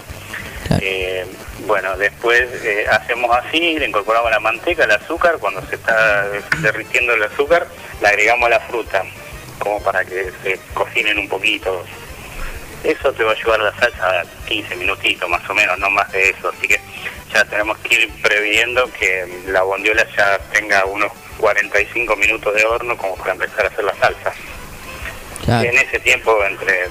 Claro. 0.69 0.83
Eh, 0.85 1.27
bueno, 1.67 1.97
después 1.97 2.43
eh, 2.65 2.87
hacemos 2.91 3.37
así, 3.37 3.79
le 3.79 3.89
incorporamos 3.89 4.31
la 4.31 4.39
manteca, 4.41 4.85
el 4.85 4.91
azúcar, 4.93 5.39
cuando 5.39 5.65
se 5.67 5.75
está 5.75 6.27
derritiendo 6.61 7.15
el 7.15 7.23
azúcar, 7.25 7.67
le 8.01 8.09
agregamos 8.09 8.49
la 8.49 8.61
fruta, 8.61 9.03
como 9.59 9.81
para 9.83 10.05
que 10.05 10.31
se 10.43 10.59
cocinen 10.73 11.19
un 11.19 11.29
poquito. 11.29 11.85
Eso 12.85 13.13
te 13.13 13.23
va 13.23 13.31
a 13.31 13.35
ayudar 13.35 13.61
a 13.61 13.65
la 13.65 13.79
salsa 13.79 14.23
15 14.47 14.77
minutitos 14.77 15.29
más 15.29 15.49
o 15.49 15.55
menos, 15.55 15.79
no 15.79 15.89
más 15.91 16.11
de 16.13 16.31
eso, 16.31 16.49
así 16.49 16.67
que 16.67 16.81
ya 17.33 17.45
tenemos 17.45 17.79
que 17.79 17.95
ir 17.95 18.11
previendo 18.23 18.91
que 18.93 19.43
la 19.47 19.63
bondiola 19.63 20.07
ya 20.17 20.39
tenga 20.53 20.85
unos 20.85 21.13
45 21.39 22.17
minutos 22.17 22.55
de 22.55 22.65
horno 22.65 22.97
como 22.97 23.17
para 23.17 23.33
empezar 23.33 23.65
a 23.65 23.69
hacer 23.69 23.85
la 23.85 23.95
salsa. 23.95 24.33
Claro. 25.45 25.69
En 25.69 25.79
ese 25.79 25.99
tiempo, 26.01 26.45
entre 26.45 26.89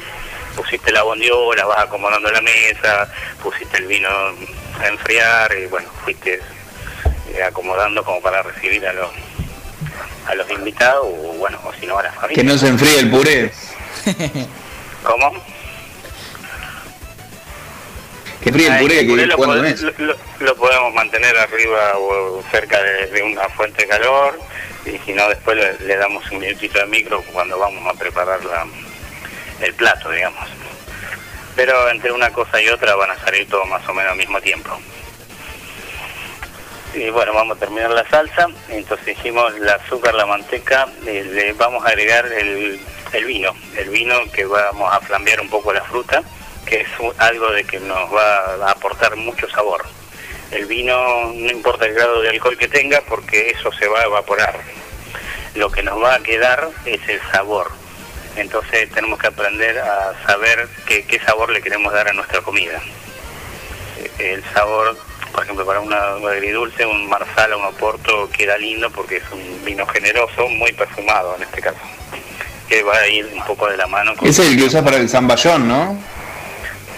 pusiste 0.55 0.91
la 0.91 1.03
bondiola, 1.03 1.65
vas 1.65 1.79
acomodando 1.79 2.29
la 2.31 2.41
mesa, 2.41 3.12
pusiste 3.41 3.77
el 3.77 3.88
vino 3.88 4.10
a 4.10 4.88
enfriar 4.88 5.53
y 5.57 5.67
bueno, 5.67 5.89
fuiste 6.03 6.39
eh, 7.33 7.43
acomodando 7.43 8.03
como 8.03 8.21
para 8.21 8.43
recibir 8.43 8.86
a 8.86 8.93
los 8.93 9.10
a 10.27 10.36
los 10.36 10.50
invitados 10.51 11.05
o 11.05 11.33
bueno, 11.33 11.60
o 11.63 11.74
si 11.74 11.86
no 11.86 11.98
a 11.98 12.03
la 12.03 12.12
familia. 12.12 12.43
Que 12.43 12.50
no 12.50 12.57
se 12.57 12.67
enfríe 12.67 13.00
el 13.00 13.10
puré. 13.10 13.51
¿Cómo? 15.03 15.33
Que 18.43 18.51
fríe 18.51 18.67
el 18.67 18.79
puré, 18.79 19.05
que 19.05 19.25
lo, 19.27 19.65
es. 19.65 19.83
podemos 20.57 20.93
mantener 20.93 21.38
arriba 21.38 21.98
o 21.98 22.43
cerca 22.51 22.81
de, 22.81 23.07
de 23.07 23.24
una 23.24 23.48
fuente 23.50 23.83
de 23.83 23.88
calor 23.88 24.39
y 24.86 24.98
si 25.05 25.13
no 25.13 25.29
después 25.29 25.57
le, 25.57 25.86
le 25.86 25.95
damos 25.95 26.29
un 26.31 26.39
minutito 26.39 26.79
de 26.79 26.88
micro 26.88 27.24
cuando 27.31 27.60
vamos 27.60 27.86
a 27.88 27.98
preparar 27.98 28.43
la, 28.43 28.65
el 29.62 29.74
plato, 29.75 30.10
digamos. 30.10 30.50
Pero 31.55 31.89
entre 31.89 32.12
una 32.12 32.31
cosa 32.31 32.62
y 32.62 32.69
otra 32.69 32.95
van 32.95 33.12
a 33.12 33.19
salir 33.19 33.48
todo 33.48 33.65
más 33.65 33.88
o 33.88 33.93
menos 33.93 34.12
al 34.12 34.17
mismo 34.17 34.41
tiempo. 34.41 34.71
Y 36.93 37.10
bueno, 37.10 37.33
vamos 37.33 37.57
a 37.57 37.60
terminar 37.60 37.91
la 37.91 38.07
salsa. 38.10 38.48
Entonces 38.69 39.17
hicimos 39.17 39.53
el 39.55 39.69
azúcar, 39.69 40.13
la 40.13 40.25
manteca, 40.25 40.88
eh, 41.05 41.24
le 41.31 41.53
vamos 41.53 41.86
a 41.86 41.89
agregar 41.89 42.25
el, 42.25 42.79
el 43.13 43.25
vino. 43.25 43.53
El 43.77 43.89
vino 43.89 44.15
que 44.33 44.45
vamos 44.45 44.91
a 44.91 45.00
flambear 45.01 45.41
un 45.41 45.50
poco 45.50 45.74
la 45.74 45.83
fruta, 45.83 46.24
que 46.65 46.81
es 46.81 46.87
algo 47.17 47.51
de 47.51 47.63
que 47.63 47.79
nos 47.79 48.13
va 48.13 48.67
a 48.67 48.71
aportar 48.71 49.15
mucho 49.15 49.50
sabor. 49.50 49.85
El 50.51 50.65
vino, 50.65 51.31
no 51.33 51.51
importa 51.51 51.85
el 51.85 51.93
grado 51.93 52.21
de 52.21 52.29
alcohol 52.29 52.57
que 52.57 52.67
tenga, 52.67 53.01
porque 53.01 53.51
eso 53.51 53.71
se 53.71 53.87
va 53.87 54.01
a 54.01 54.05
evaporar. 54.05 54.59
Lo 55.55 55.71
que 55.71 55.83
nos 55.83 56.01
va 56.01 56.15
a 56.15 56.19
quedar 56.19 56.69
es 56.85 57.00
el 57.07 57.21
sabor. 57.31 57.71
Entonces 58.35 58.89
tenemos 58.91 59.19
que 59.19 59.27
aprender 59.27 59.79
a 59.79 60.13
saber 60.25 60.67
qué, 60.85 61.05
qué 61.05 61.19
sabor 61.19 61.51
le 61.51 61.61
queremos 61.61 61.91
dar 61.93 62.07
a 62.09 62.13
nuestra 62.13 62.41
comida. 62.41 62.81
El 64.19 64.43
sabor, 64.53 64.97
por 65.33 65.43
ejemplo, 65.43 65.65
para 65.65 65.79
una 65.79 66.13
agridulce, 66.15 66.85
un 66.85 67.09
marsala, 67.09 67.57
un 67.57 67.65
oporto 67.65 68.29
queda 68.29 68.57
lindo 68.57 68.89
porque 68.91 69.17
es 69.17 69.24
un 69.31 69.63
vino 69.65 69.85
generoso, 69.87 70.47
muy 70.47 70.71
perfumado 70.74 71.35
en 71.37 71.43
este 71.43 71.61
caso. 71.61 71.79
Que 72.67 72.83
va 72.83 72.97
a 72.97 73.07
ir 73.07 73.29
un 73.33 73.43
poco 73.45 73.67
de 73.67 73.77
la 73.77 73.87
mano 73.87 74.15
con... 74.15 74.27
Es 74.27 74.39
el 74.39 74.57
que 74.57 74.63
usás 74.63 74.83
para 74.83 74.97
el 74.97 75.09
zamballón, 75.09 75.67
¿no? 75.67 75.97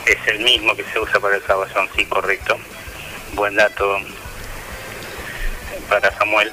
Es 0.06 0.18
el 0.28 0.40
mismo 0.44 0.76
que 0.76 0.84
se 0.92 1.00
usa 1.00 1.20
para 1.20 1.36
el 1.38 1.44
sabazón, 1.44 1.88
sí, 1.96 2.06
correcto. 2.06 2.58
Buen 3.36 3.56
dato 3.56 3.98
para 5.90 6.12
Samuel. 6.18 6.52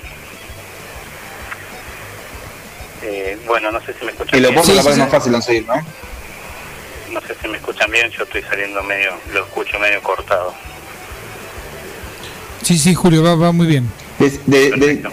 Eh, 3.03 3.39
bueno, 3.47 3.73
no 3.73 3.81
sé 3.81 3.95
si 3.99 4.05
me 4.05 4.13
escuchan 4.13 4.39
Y 4.39 4.43
lo 4.43 4.49
bien. 4.49 4.59
oporto 4.61 4.73
Sí, 4.73 4.79
capaz 4.79 4.95
sí, 4.95 5.01
más 5.01 5.11
fácil 5.11 5.33
conseguir, 5.33 5.67
¿no? 5.67 5.75
No 7.13 7.21
sé 7.23 7.35
si 7.41 7.49
me 7.49 7.57
escuchan 7.57 7.91
bien, 7.91 8.09
yo 8.11 8.23
estoy 8.25 8.43
saliendo 8.43 8.83
medio, 8.85 9.13
lo 9.33 9.41
escucho 9.45 9.79
medio 9.79 10.01
cortado. 10.03 10.55
Sí, 12.63 12.79
sí, 12.79 12.95
Julio, 12.95 13.23
va, 13.25 13.35
va 13.35 13.53
muy 13.53 13.67
bien. 13.67 13.91
De, 14.19 14.31
de- 14.47 14.71
de- 14.77 15.11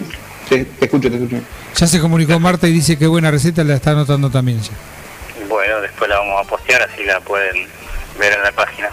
te 0.50 0.86
escucho, 0.86 1.10
te 1.10 1.16
escucho. 1.16 1.42
Ya 1.76 1.88
se 1.88 2.00
comunicó 2.00 2.40
Marta 2.40 2.68
y 2.68 2.72
dice 2.72 2.98
que 2.98 3.08
buena 3.08 3.32
receta 3.32 3.64
la 3.64 3.76
está 3.76 3.92
anotando 3.92 4.30
también 4.30 4.62
ya. 4.62 4.72
Bueno, 5.48 5.82
después 5.82 6.10
la 6.10 6.20
vamos 6.20 6.46
a 6.46 6.50
postear, 6.50 6.82
así 6.84 7.04
la 7.04 7.20
pueden 7.22 7.68
ver 8.18 8.34
en 8.34 8.44
la 8.44 8.52
página. 8.52 8.90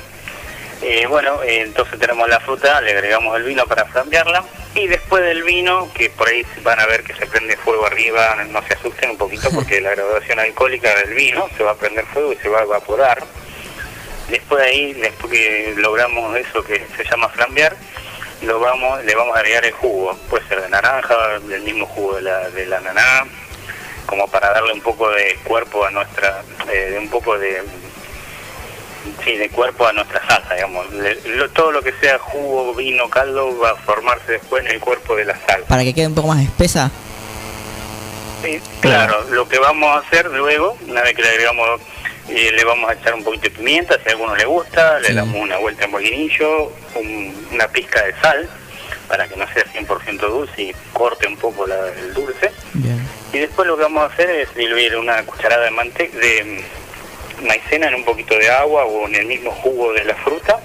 Eh, 0.82 1.06
bueno, 1.06 1.42
eh, 1.42 1.62
entonces 1.62 1.98
tenemos 1.98 2.28
la 2.28 2.40
fruta, 2.40 2.80
le 2.80 2.92
agregamos 2.92 3.36
el 3.36 3.44
vino 3.44 3.66
para 3.66 3.86
flambearla 3.86 4.44
y 4.74 4.86
después 4.86 5.22
del 5.22 5.42
vino, 5.42 5.90
que 5.94 6.10
por 6.10 6.28
ahí 6.28 6.44
van 6.62 6.78
a 6.78 6.86
ver 6.86 7.04
que 7.04 7.14
se 7.14 7.26
prende 7.26 7.56
fuego 7.56 7.86
arriba, 7.86 8.36
no 8.50 8.60
se 8.66 8.74
asusten 8.74 9.10
un 9.10 9.16
poquito 9.16 9.50
porque 9.54 9.80
la 9.80 9.90
graduación 9.90 10.40
alcohólica 10.40 10.94
del 10.96 11.14
vino 11.14 11.48
se 11.56 11.62
va 11.62 11.72
a 11.72 11.76
prender 11.76 12.04
fuego 12.06 12.32
y 12.32 12.36
se 12.36 12.48
va 12.48 12.60
a 12.60 12.64
evaporar. 12.64 13.22
Después 14.28 14.62
de 14.62 14.68
ahí, 14.68 14.92
después 14.94 15.32
que 15.32 15.74
logramos 15.76 16.36
eso 16.36 16.62
que 16.64 16.84
se 16.96 17.04
llama 17.04 17.28
flambear, 17.28 17.74
lo 18.42 18.60
vamos, 18.60 19.02
le 19.04 19.14
vamos 19.14 19.36
a 19.36 19.40
agregar 19.40 19.64
el 19.64 19.72
jugo, 19.72 20.14
puede 20.28 20.46
ser 20.48 20.60
de 20.60 20.68
naranja, 20.68 21.38
del 21.40 21.62
mismo 21.62 21.86
jugo 21.86 22.16
de 22.16 22.22
la, 22.22 22.50
de 22.50 22.66
la 22.66 22.78
ananá, 22.78 23.24
como 24.06 24.28
para 24.28 24.50
darle 24.50 24.72
un 24.72 24.82
poco 24.82 25.10
de 25.10 25.38
cuerpo 25.44 25.84
a 25.84 25.90
nuestra, 25.90 26.42
eh, 26.70 26.90
de 26.90 26.98
un 26.98 27.08
poco 27.08 27.38
de, 27.38 27.62
sí, 29.24 29.36
de 29.36 29.48
cuerpo 29.50 29.86
a 29.86 29.92
nuestra 29.92 30.20
salsa, 30.26 30.54
digamos. 30.54 30.90
Le- 30.92 31.20
lo- 31.36 31.50
todo 31.50 31.72
lo 31.72 31.82
que 31.82 31.92
sea 32.00 32.18
jugo, 32.18 32.74
vino, 32.74 33.08
caldo 33.10 33.56
va 33.58 33.70
a 33.70 33.76
formarse 33.76 34.32
después 34.32 34.64
en 34.64 34.72
el 34.72 34.80
cuerpo 34.80 35.14
de 35.16 35.24
la 35.26 35.38
salsa. 35.46 35.66
Para 35.68 35.82
que 35.84 35.94
quede 35.94 36.06
un 36.08 36.14
poco 36.14 36.28
más 36.28 36.42
espesa. 36.42 36.90
Sí, 38.42 38.60
claro, 38.80 39.24
lo 39.30 39.48
que 39.48 39.58
vamos 39.58 39.88
a 39.96 40.06
hacer 40.06 40.26
luego, 40.26 40.76
una 40.86 41.00
vez 41.02 41.14
que 41.14 41.22
le 41.22 41.28
agregamos, 41.30 41.80
eh, 42.28 42.52
le 42.54 42.64
vamos 42.64 42.90
a 42.90 42.94
echar 42.94 43.14
un 43.14 43.24
poquito 43.24 43.44
de 43.44 43.50
pimienta, 43.50 43.98
si 44.02 44.08
a 44.08 44.12
alguno 44.12 44.36
le 44.36 44.44
gusta, 44.44 44.98
le 45.00 45.14
damos 45.14 45.36
una 45.36 45.56
vuelta 45.58 45.86
en 45.86 45.90
molinillo, 45.90 46.72
un- 46.94 47.48
una 47.52 47.68
pizca 47.68 48.02
de 48.04 48.14
sal, 48.20 48.48
para 49.08 49.26
que 49.28 49.36
no 49.36 49.46
sea 49.52 49.64
100% 49.72 50.28
dulce 50.28 50.62
y 50.62 50.74
corte 50.92 51.26
un 51.26 51.36
poco 51.38 51.66
la- 51.66 51.88
el 51.88 52.12
dulce. 52.12 52.50
Bien. 52.74 52.98
Y 53.32 53.38
después 53.38 53.66
lo 53.66 53.76
que 53.76 53.82
vamos 53.84 54.02
a 54.10 54.12
hacer 54.12 54.28
es 54.30 54.54
diluir 54.54 54.96
una 54.96 55.22
cucharada 55.24 55.64
de 55.64 55.70
manteca, 55.70 56.16
de 56.18 56.62
maicena 57.42 57.88
en 57.88 57.94
un 57.96 58.04
poquito 58.04 58.36
de 58.36 58.50
agua 58.50 58.84
o 58.84 59.06
en 59.06 59.14
el 59.14 59.26
mismo 59.26 59.50
jugo 59.50 59.92
de 59.92 60.04
la 60.04 60.14
fruta. 60.14 60.60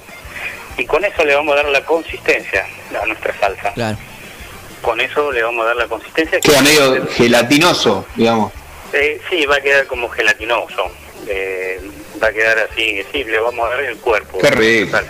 Y 0.78 0.86
con 0.86 1.04
eso 1.04 1.26
le 1.26 1.36
vamos 1.36 1.54
a 1.54 1.58
dar 1.58 1.70
la 1.70 1.86
consistencia 1.86 2.66
a 3.02 3.06
nuestra 3.06 3.38
salsa. 3.40 3.74
Claro. 3.74 3.98
Con 4.82 5.02
eso 5.02 5.32
le 5.32 5.44
vamos 5.44 5.64
a 5.66 5.68
dar 5.68 5.76
la 5.76 5.88
consistencia. 5.88 6.40
Queda 6.40 6.62
medio 6.62 7.06
gelatinoso, 7.08 8.06
digamos. 8.16 8.54
Eh, 8.94 9.20
sí, 9.30 9.46
va 9.46 9.58
a 9.58 9.62
quedar 9.62 9.88
como 9.88 10.10
gelatinoso. 10.10 10.90
Eh, 11.28 11.82
va 12.22 12.28
a 12.28 12.34
quedar 12.34 12.58
así, 12.60 13.04
sí, 13.12 13.24
le 13.24 13.40
vamos 13.40 13.66
a 13.68 13.76
dar 13.76 13.84
el 13.84 13.98
cuerpo. 13.98 14.40
Qué 14.40 14.50
rico. 14.52 14.92
Para, 14.92 15.08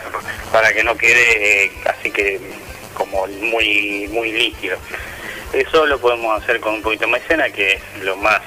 para 0.52 0.74
que 0.74 0.84
no 0.84 0.98
quede 0.98 1.66
eh, 1.66 1.72
así 1.86 2.12
que 2.12 2.40
como 2.96 3.28
muy 3.28 4.08
muy 4.12 4.32
líquido. 4.32 4.78
Eso 5.54 5.86
lo 5.86 6.00
podemos 6.00 6.42
hacer 6.42 6.60
con 6.60 6.76
un 6.76 6.82
poquito 6.82 7.06
de 7.06 7.12
maicena, 7.12 7.50
que 7.50 7.74
es 7.74 7.82
lo 8.04 8.16
más 8.18 8.42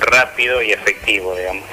rápido 0.00 0.62
y 0.62 0.72
efectivo, 0.72 1.34
digamos. 1.36 1.64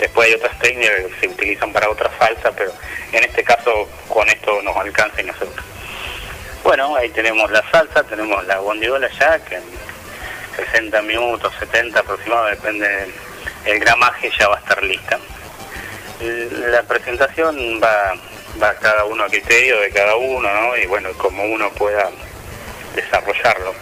Después 0.00 0.28
hay 0.28 0.34
otras 0.34 0.58
técnicas 0.58 0.94
que 0.96 1.20
se 1.20 1.28
utilizan 1.28 1.72
para 1.72 1.90
otras 1.90 2.10
salsas, 2.18 2.52
pero 2.56 2.72
en 3.12 3.22
este 3.22 3.44
caso 3.44 3.88
con 4.08 4.26
esto 4.28 4.62
nos 4.62 4.76
alcanza 4.76 5.20
y 5.20 5.24
nosotros. 5.24 5.64
Bueno, 6.64 6.96
ahí 6.96 7.10
tenemos 7.10 7.50
la 7.50 7.62
salsa, 7.70 8.02
tenemos 8.04 8.44
la 8.46 8.58
bondiola 8.58 9.08
ya, 9.18 9.38
que 9.44 9.56
en 9.56 9.62
60 10.56 11.02
minutos, 11.02 11.52
70 11.58 12.00
aproximadamente, 12.00 12.56
depende 12.56 12.88
del 12.88 13.14
el 13.66 13.78
gramaje, 13.78 14.30
ya 14.38 14.48
va 14.48 14.56
a 14.56 14.60
estar 14.60 14.82
lista. 14.82 15.18
La 16.20 16.82
presentación 16.82 17.80
va, 17.82 18.14
va 18.62 18.74
cada 18.74 19.04
uno 19.04 19.24
a 19.24 19.28
criterio 19.28 19.80
de 19.80 19.90
cada 19.90 20.16
uno, 20.16 20.48
¿no? 20.52 20.76
Y 20.76 20.86
bueno, 20.86 21.10
como 21.16 21.44
uno 21.44 21.70
pueda 21.70 22.10
desarrollarlo. 22.94 23.74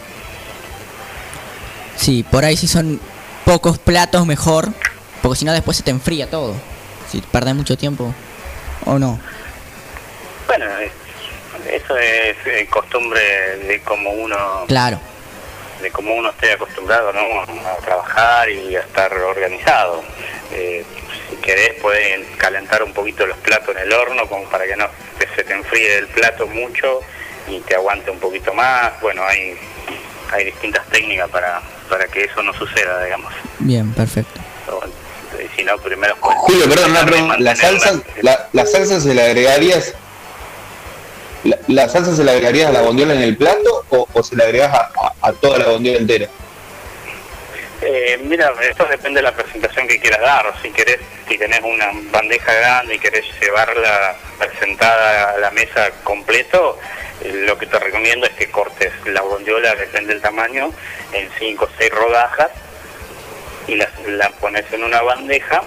Sí, 1.97 2.25
por 2.31 2.45
ahí 2.45 2.57
si 2.57 2.69
son 2.69 3.01
pocos 3.45 3.79
platos 3.79 4.27
mejor, 4.27 4.69
porque 5.23 5.39
si 5.39 5.45
no 5.45 5.53
después 5.53 5.77
se 5.77 5.83
te 5.83 5.91
enfría 5.91 6.29
todo. 6.31 6.55
Si 7.11 7.21
perdés 7.21 7.55
mucho 7.55 7.77
tiempo 7.77 8.15
o 8.85 8.99
no. 8.99 9.19
Bueno, 10.47 10.67
es- 10.79 10.93
eso 11.83 11.97
es 11.99 12.37
eh, 12.47 12.67
costumbre 12.71 13.21
de 13.67 13.81
como 13.83 14.11
uno 14.11 14.65
Claro, 14.69 15.01
de 15.83 15.91
cómo 15.91 16.15
uno 16.15 16.31
esté 16.31 16.53
acostumbrado 16.53 17.13
¿no? 17.13 17.21
a 17.43 17.77
trabajar 17.85 18.49
y 18.51 18.75
a 18.77 18.81
estar 18.81 19.13
organizado. 19.15 20.03
Eh, 20.53 20.85
si 21.31 21.37
querés 21.37 21.75
pueden 21.81 22.25
calentar 22.37 22.83
un 22.83 22.93
poquito 22.93 23.27
los 23.27 23.37
platos 23.39 23.77
en 23.77 23.83
el 23.83 23.93
horno 23.93 24.27
como 24.29 24.45
para 24.45 24.67
que 24.67 24.77
no 24.77 24.87
se 25.37 25.45
te 25.45 25.53
enfríe 25.53 25.99
el 25.99 26.07
plato 26.09 26.47
mucho 26.47 27.01
y 27.47 27.61
te 27.61 27.75
aguante 27.75 28.11
un 28.11 28.19
poquito 28.19 28.53
más. 28.55 28.99
Bueno, 29.01 29.23
hay, 29.27 29.57
hay 30.33 30.45
distintas 30.47 30.85
técnicas 30.87 31.29
para, 31.31 31.61
para 31.89 32.07
que 32.07 32.25
eso 32.25 32.43
no 32.43 32.53
suceda, 32.55 33.05
digamos. 33.05 33.33
bien, 33.59 33.93
perfecto. 33.93 34.41
Si 35.57 35.65
no, 35.65 35.77
primero... 35.79 36.17
pues, 36.21 36.37
Julio, 36.39 36.69
perdón, 36.69 36.95
de 36.95 37.01
pregunta. 37.05 37.37
¿La 37.39 37.57
salsa, 37.57 38.01
la, 38.23 38.49
la 38.53 38.67
salsa 38.67 39.01
se 39.01 39.15
le 39.15 39.23
agregarías? 39.23 39.95
La, 41.45 41.57
la 41.69 41.89
salsa 41.89 42.15
se 42.17 42.25
le 42.25 42.31
agregarías 42.33 42.69
a 42.69 42.73
la 42.73 42.83
bondiola 42.83 43.15
en 43.15 43.23
el 43.23 43.37
plato 43.37 43.85
o, 43.91 44.09
o 44.13 44.23
se 44.23 44.35
le 44.37 44.45
agregas 44.45 44.73
a, 44.75 44.91
a- 45.01 45.29
a 45.29 45.33
toda 45.35 45.59
la 45.59 45.67
bondiola 45.69 45.99
entera? 45.99 46.29
Eh, 47.81 48.19
mira, 48.25 48.53
esto 48.69 48.85
depende 48.91 49.19
de 49.21 49.23
la 49.23 49.33
presentación 49.33 49.87
que 49.87 50.01
quieras 50.01 50.21
dar. 50.21 50.53
Si 50.61 50.71
querés, 50.71 50.99
si 51.29 51.39
tenés 51.39 51.61
una 51.63 51.91
bandeja 52.11 52.53
grande 52.53 52.97
y 52.97 52.99
querés 52.99 53.25
llevarla 53.41 54.17
presentada 54.39 55.31
a 55.35 55.39
la 55.39 55.51
mesa 55.53 55.91
completo, 56.03 56.77
eh, 57.23 57.45
lo 57.47 57.57
que 57.57 57.67
te 57.67 57.79
recomiendo 57.79 58.27
es 58.27 58.33
que 58.33 58.51
cortes 58.51 58.93
la 59.07 59.21
bondiola, 59.23 59.77
depende 59.77 60.13
del 60.13 60.23
tamaño, 60.23 60.73
en 61.13 61.31
5 61.39 61.65
o 61.65 61.69
6 61.79 61.91
rodajas 61.93 62.49
y 63.69 63.77
la, 63.77 63.89
la 64.07 64.31
pones 64.31 64.65
en 64.73 64.83
una 64.83 65.03
bandeja 65.03 65.63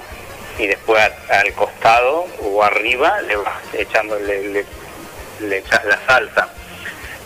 y 0.57 0.67
después 0.67 1.01
al 1.29 1.53
costado 1.53 2.27
o 2.41 2.63
arriba 2.63 3.21
le 3.21 3.35
vas 3.37 3.61
echando, 3.73 4.19
le, 4.19 4.47
le- 5.39 5.57
echas 5.57 5.83
la 5.85 5.99
salsa. 6.05 6.49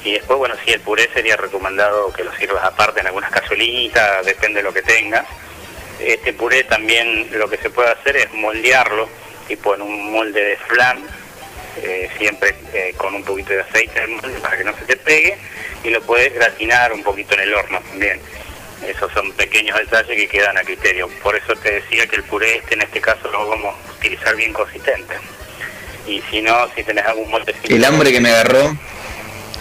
Y 0.03 0.13
después, 0.13 0.37
bueno, 0.37 0.55
sí, 0.63 0.71
el 0.71 0.81
puré 0.81 1.09
sería 1.13 1.35
recomendado 1.35 2.13
que 2.13 2.23
lo 2.23 2.33
sirvas 2.35 2.63
aparte 2.63 2.99
en 2.99 3.07
algunas 3.07 3.31
cazuelitas, 3.31 4.23
depende 4.25 4.59
de 4.59 4.63
lo 4.63 4.73
que 4.73 4.83
tengas. 4.83 5.25
Este 5.99 6.31
puré 6.33 6.63
también 6.65 7.27
lo 7.31 7.49
que 7.49 7.57
se 7.57 7.69
puede 7.71 7.89
hacer 7.89 8.17
es 8.17 8.31
moldearlo, 8.33 9.09
tipo 9.47 9.73
en 9.73 9.81
un 9.81 10.11
molde 10.11 10.43
de 10.43 10.57
flan, 10.57 10.99
eh, 11.81 12.09
siempre 12.17 12.55
eh, 12.73 12.93
con 12.97 13.15
un 13.15 13.23
poquito 13.23 13.53
de 13.53 13.61
aceite 13.61 14.01
para 14.41 14.57
que 14.57 14.63
no 14.63 14.75
se 14.77 14.85
te 14.85 14.95
pegue, 14.97 15.37
y 15.83 15.89
lo 15.89 16.01
puedes 16.03 16.33
gratinar 16.33 16.93
un 16.93 17.03
poquito 17.03 17.33
en 17.33 17.39
el 17.41 17.53
horno 17.53 17.79
también. 17.89 18.21
Esos 18.83 19.11
son 19.13 19.31
pequeños 19.33 19.77
detalles 19.77 20.15
que 20.15 20.27
quedan 20.27 20.57
a 20.57 20.61
criterio. 20.61 21.07
Por 21.23 21.35
eso 21.35 21.55
te 21.55 21.75
decía 21.75 22.05
que 22.07 22.17
el 22.17 22.23
puré 22.23 22.57
este 22.57 22.75
en 22.75 22.81
este 22.81 23.01
caso 23.01 23.29
lo 23.31 23.47
vamos 23.47 23.75
a 23.75 23.91
utilizar 23.93 24.35
bien 24.35 24.53
consistente. 24.53 25.15
Y 26.07 26.21
si 26.29 26.41
no, 26.41 26.69
si 26.75 26.83
tenés 26.83 27.05
algún 27.05 27.29
moldecito... 27.31 27.73
El 27.73 27.83
hambre 27.85 28.11
que 28.11 28.21
me 28.21 28.29
agarró. 28.29 28.77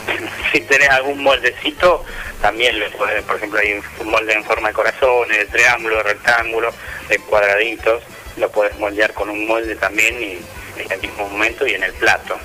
si 0.53 0.61
tenés 0.63 0.91
algún 0.91 1.23
moldecito, 1.23 2.05
también 2.43 2.79
lo 2.79 2.91
puedes, 2.93 3.23
por 3.23 3.37
ejemplo, 3.37 3.61
hay 3.61 3.81
un 4.01 4.11
molde 4.11 4.35
en 4.35 4.45
forma 4.45 4.69
de 4.69 4.75
corazones, 4.75 5.39
de 5.39 5.45
triángulo, 5.47 5.97
de 5.97 6.03
rectángulo, 6.03 6.73
de 7.09 7.19
cuadraditos, 7.21 8.03
lo 8.37 8.51
puedes 8.51 8.77
moldear 8.79 9.15
con 9.15 9.31
un 9.31 9.47
molde 9.47 9.75
también 9.77 10.21
y 10.23 10.39
en 10.83 10.93
el 10.93 11.01
mismo 11.01 11.29
momento 11.29 11.67
y 11.67 11.75
en 11.75 11.85
el 11.85 11.93
plato. 11.95 12.37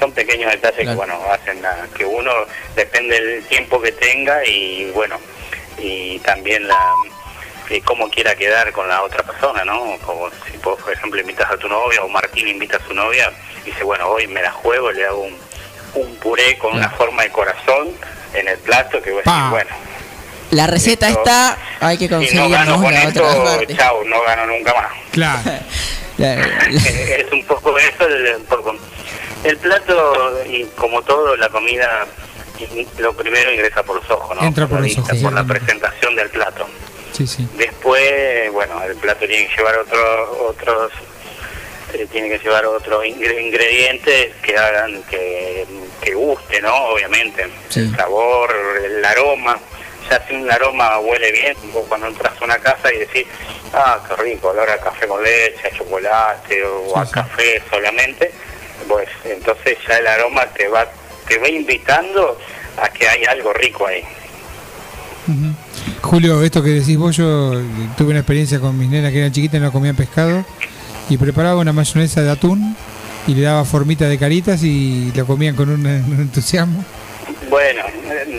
Son 0.00 0.10
pequeños 0.12 0.50
detalles 0.50 0.88
que, 0.88 0.94
bueno, 0.94 1.20
hacen 1.30 1.64
a- 1.66 1.86
que 1.96 2.04
uno, 2.06 2.32
depende 2.74 3.20
del 3.20 3.44
tiempo 3.44 3.80
que 3.82 3.92
tenga 3.92 4.44
y, 4.46 4.90
bueno, 4.94 5.18
y 5.78 6.18
también 6.20 6.66
la 6.68 6.78
y 7.70 7.80
cómo 7.80 8.10
quiera 8.10 8.34
quedar 8.36 8.72
con 8.72 8.86
la 8.88 9.02
otra 9.02 9.22
persona, 9.22 9.64
¿no? 9.64 9.96
Como 10.04 10.28
si 10.50 10.56
vos, 10.62 10.78
por 10.82 10.92
ejemplo, 10.92 11.18
invitas 11.20 11.50
a 11.50 11.56
tu 11.56 11.66
novia 11.68 12.02
o 12.02 12.08
Martín 12.08 12.46
invita 12.46 12.76
a 12.76 12.86
su 12.86 12.92
novia 12.92 13.32
y 13.62 13.70
dice, 13.70 13.82
bueno, 13.84 14.06
hoy 14.08 14.26
me 14.26 14.42
la 14.42 14.50
juego, 14.52 14.92
le 14.92 15.06
hago 15.06 15.22
un, 15.22 15.36
un 15.94 16.14
puré 16.16 16.58
con 16.58 16.74
una 16.74 16.90
forma 16.90 17.22
de 17.22 17.30
corazón 17.30 17.88
en 18.34 18.48
el 18.48 18.58
plato 18.58 19.00
que 19.00 19.12
voy 19.12 19.22
a 19.24 19.30
decir, 19.30 19.50
bueno, 19.50 19.70
La 20.50 20.66
receta 20.66 21.08
Esto- 21.08 21.20
está, 21.20 21.56
hay 21.80 21.96
que 21.96 22.04
si 22.06 22.10
no 22.10 22.18
conseguirnos 22.18 22.50
gano 22.50 22.82
con 22.82 22.92
la 22.94 23.08
otra 23.08 23.08
esto, 23.30 23.44
parte. 23.44 23.76
chao, 23.76 24.04
no 24.04 24.22
gano 24.22 24.46
nunca 24.46 24.74
más. 24.74 24.92
Claro. 25.10 25.40
La- 26.18 26.36
la- 26.36 26.44
es 26.68 27.32
un 27.32 27.44
poco 27.46 27.76
eso, 27.78 28.06
el, 28.06 28.36
el 29.44 29.56
plato 29.56 30.42
y 30.46 30.64
como 30.76 31.02
todo, 31.02 31.34
la 31.36 31.48
comida, 31.48 32.06
lo 32.98 33.12
primero 33.14 33.52
ingresa 33.52 33.82
por 33.82 33.96
los 33.96 34.10
ojos, 34.10 34.36
¿no? 34.36 34.46
Entra 34.46 34.66
por 34.66 34.80
la 34.80 34.86
los 34.88 34.98
ojos, 34.98 35.18
por 35.18 35.32
la 35.32 35.44
presentación 35.44 36.14
del 36.16 36.30
plato. 36.30 36.66
Sí, 37.12 37.26
sí. 37.26 37.48
Después, 37.56 38.50
bueno, 38.52 38.82
el 38.84 38.96
plato 38.96 39.26
tiene 39.26 39.46
que 39.48 39.56
llevar 39.56 39.78
otros 39.78 40.28
otros 40.40 40.92
eh, 41.92 42.06
tiene 42.10 42.28
que 42.28 42.38
llevar 42.38 42.66
otros 42.66 43.04
ingre- 43.04 43.40
ingredientes 43.40 44.34
que 44.42 44.56
hagan 44.56 45.02
que, 45.04 45.64
que 46.02 46.14
guste, 46.14 46.60
¿no? 46.60 46.74
Obviamente. 46.88 47.48
Sí. 47.68 47.80
El 47.80 47.96
sabor, 47.96 48.52
el 48.84 49.04
aroma. 49.04 49.58
Ya 50.10 50.22
si 50.28 50.34
un 50.34 50.50
aroma 50.50 50.98
huele 50.98 51.32
bien, 51.32 51.56
vos 51.72 51.84
cuando 51.88 52.08
entras 52.08 52.34
a 52.40 52.44
una 52.44 52.58
casa 52.58 52.92
y 52.92 52.98
decís, 52.98 53.26
ah, 53.72 53.98
qué 54.06 54.16
rico, 54.22 54.48
olor 54.48 54.68
a 54.68 54.78
café 54.78 55.06
con 55.06 55.22
leche, 55.22 55.68
a 55.68 55.70
chocolate 55.78 56.62
o 56.64 56.98
a 56.98 57.06
sí. 57.06 57.12
café 57.12 57.62
solamente, 57.70 58.30
pues 58.86 59.08
entonces 59.24 59.78
ya 59.88 59.96
el 59.98 60.06
aroma 60.06 60.44
te 60.48 60.68
va 60.68 60.86
te 61.28 61.38
va 61.38 61.48
invitando 61.48 62.38
a 62.82 62.88
que 62.88 63.08
hay 63.08 63.24
algo 63.24 63.52
rico 63.52 63.86
ahí. 63.86 64.02
Julio, 66.02 66.42
esto 66.42 66.62
que 66.62 66.70
decís 66.70 66.98
vos, 66.98 67.16
yo 67.16 67.52
tuve 67.96 68.10
una 68.10 68.18
experiencia 68.20 68.60
con 68.60 68.78
mis 68.78 68.88
nenas 68.90 69.10
que 69.12 69.18
eran 69.20 69.32
chiquitas 69.32 69.58
y 69.58 69.62
no 69.62 69.72
comían 69.72 69.96
pescado 69.96 70.44
y 71.08 71.16
preparaba 71.16 71.60
una 71.60 71.72
mayonesa 71.72 72.20
de 72.22 72.30
atún 72.30 72.76
y 73.26 73.34
le 73.34 73.42
daba 73.42 73.64
formita 73.64 74.06
de 74.06 74.18
caritas 74.18 74.62
y 74.62 75.12
lo 75.16 75.26
comían 75.26 75.56
con 75.56 75.70
un, 75.70 75.80
un 75.86 76.20
entusiasmo. 76.20 76.84
Bueno, 77.48 77.82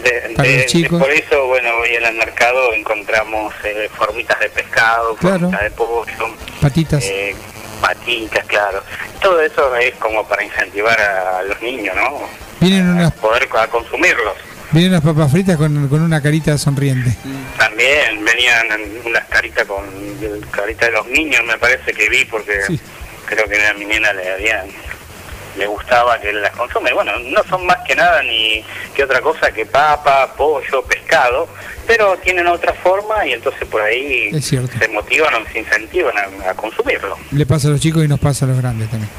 de- 0.04 0.34
Para 0.36 0.48
de- 0.50 0.58
los 0.58 0.66
chicos. 0.68 1.00
de- 1.00 1.06
por 1.06 1.12
eso, 1.14 1.48
bueno, 1.48 1.70
hoy 1.82 1.96
en 1.96 2.06
el 2.06 2.16
mercado 2.16 2.72
encontramos 2.74 3.54
eh, 3.64 3.90
formitas 3.98 4.40
de 4.40 4.50
pescado, 4.50 5.16
Claro. 5.16 5.40
formitas 5.40 5.64
de 5.64 5.72
pollo, 5.72 6.36
Patitas. 6.62 7.04
eh, 7.06 7.36
patitas, 7.82 8.46
claro. 8.46 8.84
Todo 9.22 9.42
eso 9.42 9.76
es 9.78 9.96
como 9.96 10.24
para 10.28 10.44
incentivar 10.44 11.00
a, 11.02 11.42
los 11.44 11.60
niños, 11.64 11.96
¿no? 11.96 12.20
Vienen 12.70 12.90
unas, 12.90 13.14
poder 13.14 13.48
a 13.58 13.68
consumirlos. 13.68 14.34
vienen 14.72 14.92
unas 14.94 15.04
papas 15.04 15.32
fritas 15.32 15.58
con, 15.58 15.88
con 15.88 16.02
una 16.02 16.22
carita 16.22 16.58
sonriente. 16.58 17.16
También 17.58 18.24
venían 18.26 18.68
unas 19.06 19.26
caritas 19.26 19.66
con 19.66 19.84
caritas 20.52 20.90
de 20.90 20.92
los 20.94 21.08
niños, 21.08 21.42
me 21.46 21.58
parece 21.58 21.94
que 21.94 22.10
vi, 22.10 22.26
porque 22.26 22.62
Sí. 22.68 22.80
creo 23.26 23.48
que 23.48 23.66
a 23.66 23.74
mi 23.74 23.86
nena 23.86 24.12
le 24.14 24.32
habían 24.34 24.68
le 25.58 25.68
gustaba 25.68 26.20
que 26.20 26.34
las 26.34 26.52
consume. 26.52 26.92
Bueno, 26.92 27.14
no 27.18 27.42
son 27.50 27.66
más 27.66 27.78
que 27.88 27.96
nada 27.96 28.22
ni 28.24 28.62
que 28.94 29.06
otra 29.06 29.22
cosa 29.22 29.52
que 29.54 29.66
papa, 29.66 30.34
pollo, 30.36 30.82
pescado, 30.84 31.48
pero 31.88 32.18
tienen 32.18 32.46
otra 32.48 32.74
forma 32.74 33.26
y 33.26 33.32
entonces 33.34 33.66
por 33.70 33.82
ahí 33.82 34.32
se 34.42 34.60
motivan 34.90 35.34
o 35.36 35.46
se 35.54 35.60
incentivan 35.60 36.14
a, 36.18 36.50
a 36.50 36.54
consumirlo. 36.56 37.18
Le 37.32 37.46
pasa 37.46 37.70
a 37.70 37.72
los 37.72 37.80
chicos 37.80 38.04
y 38.04 38.08
nos 38.10 38.20
pasa 38.20 38.44
a 38.44 38.50
los 38.50 38.58
grandes 38.58 38.90
también. 38.90 39.10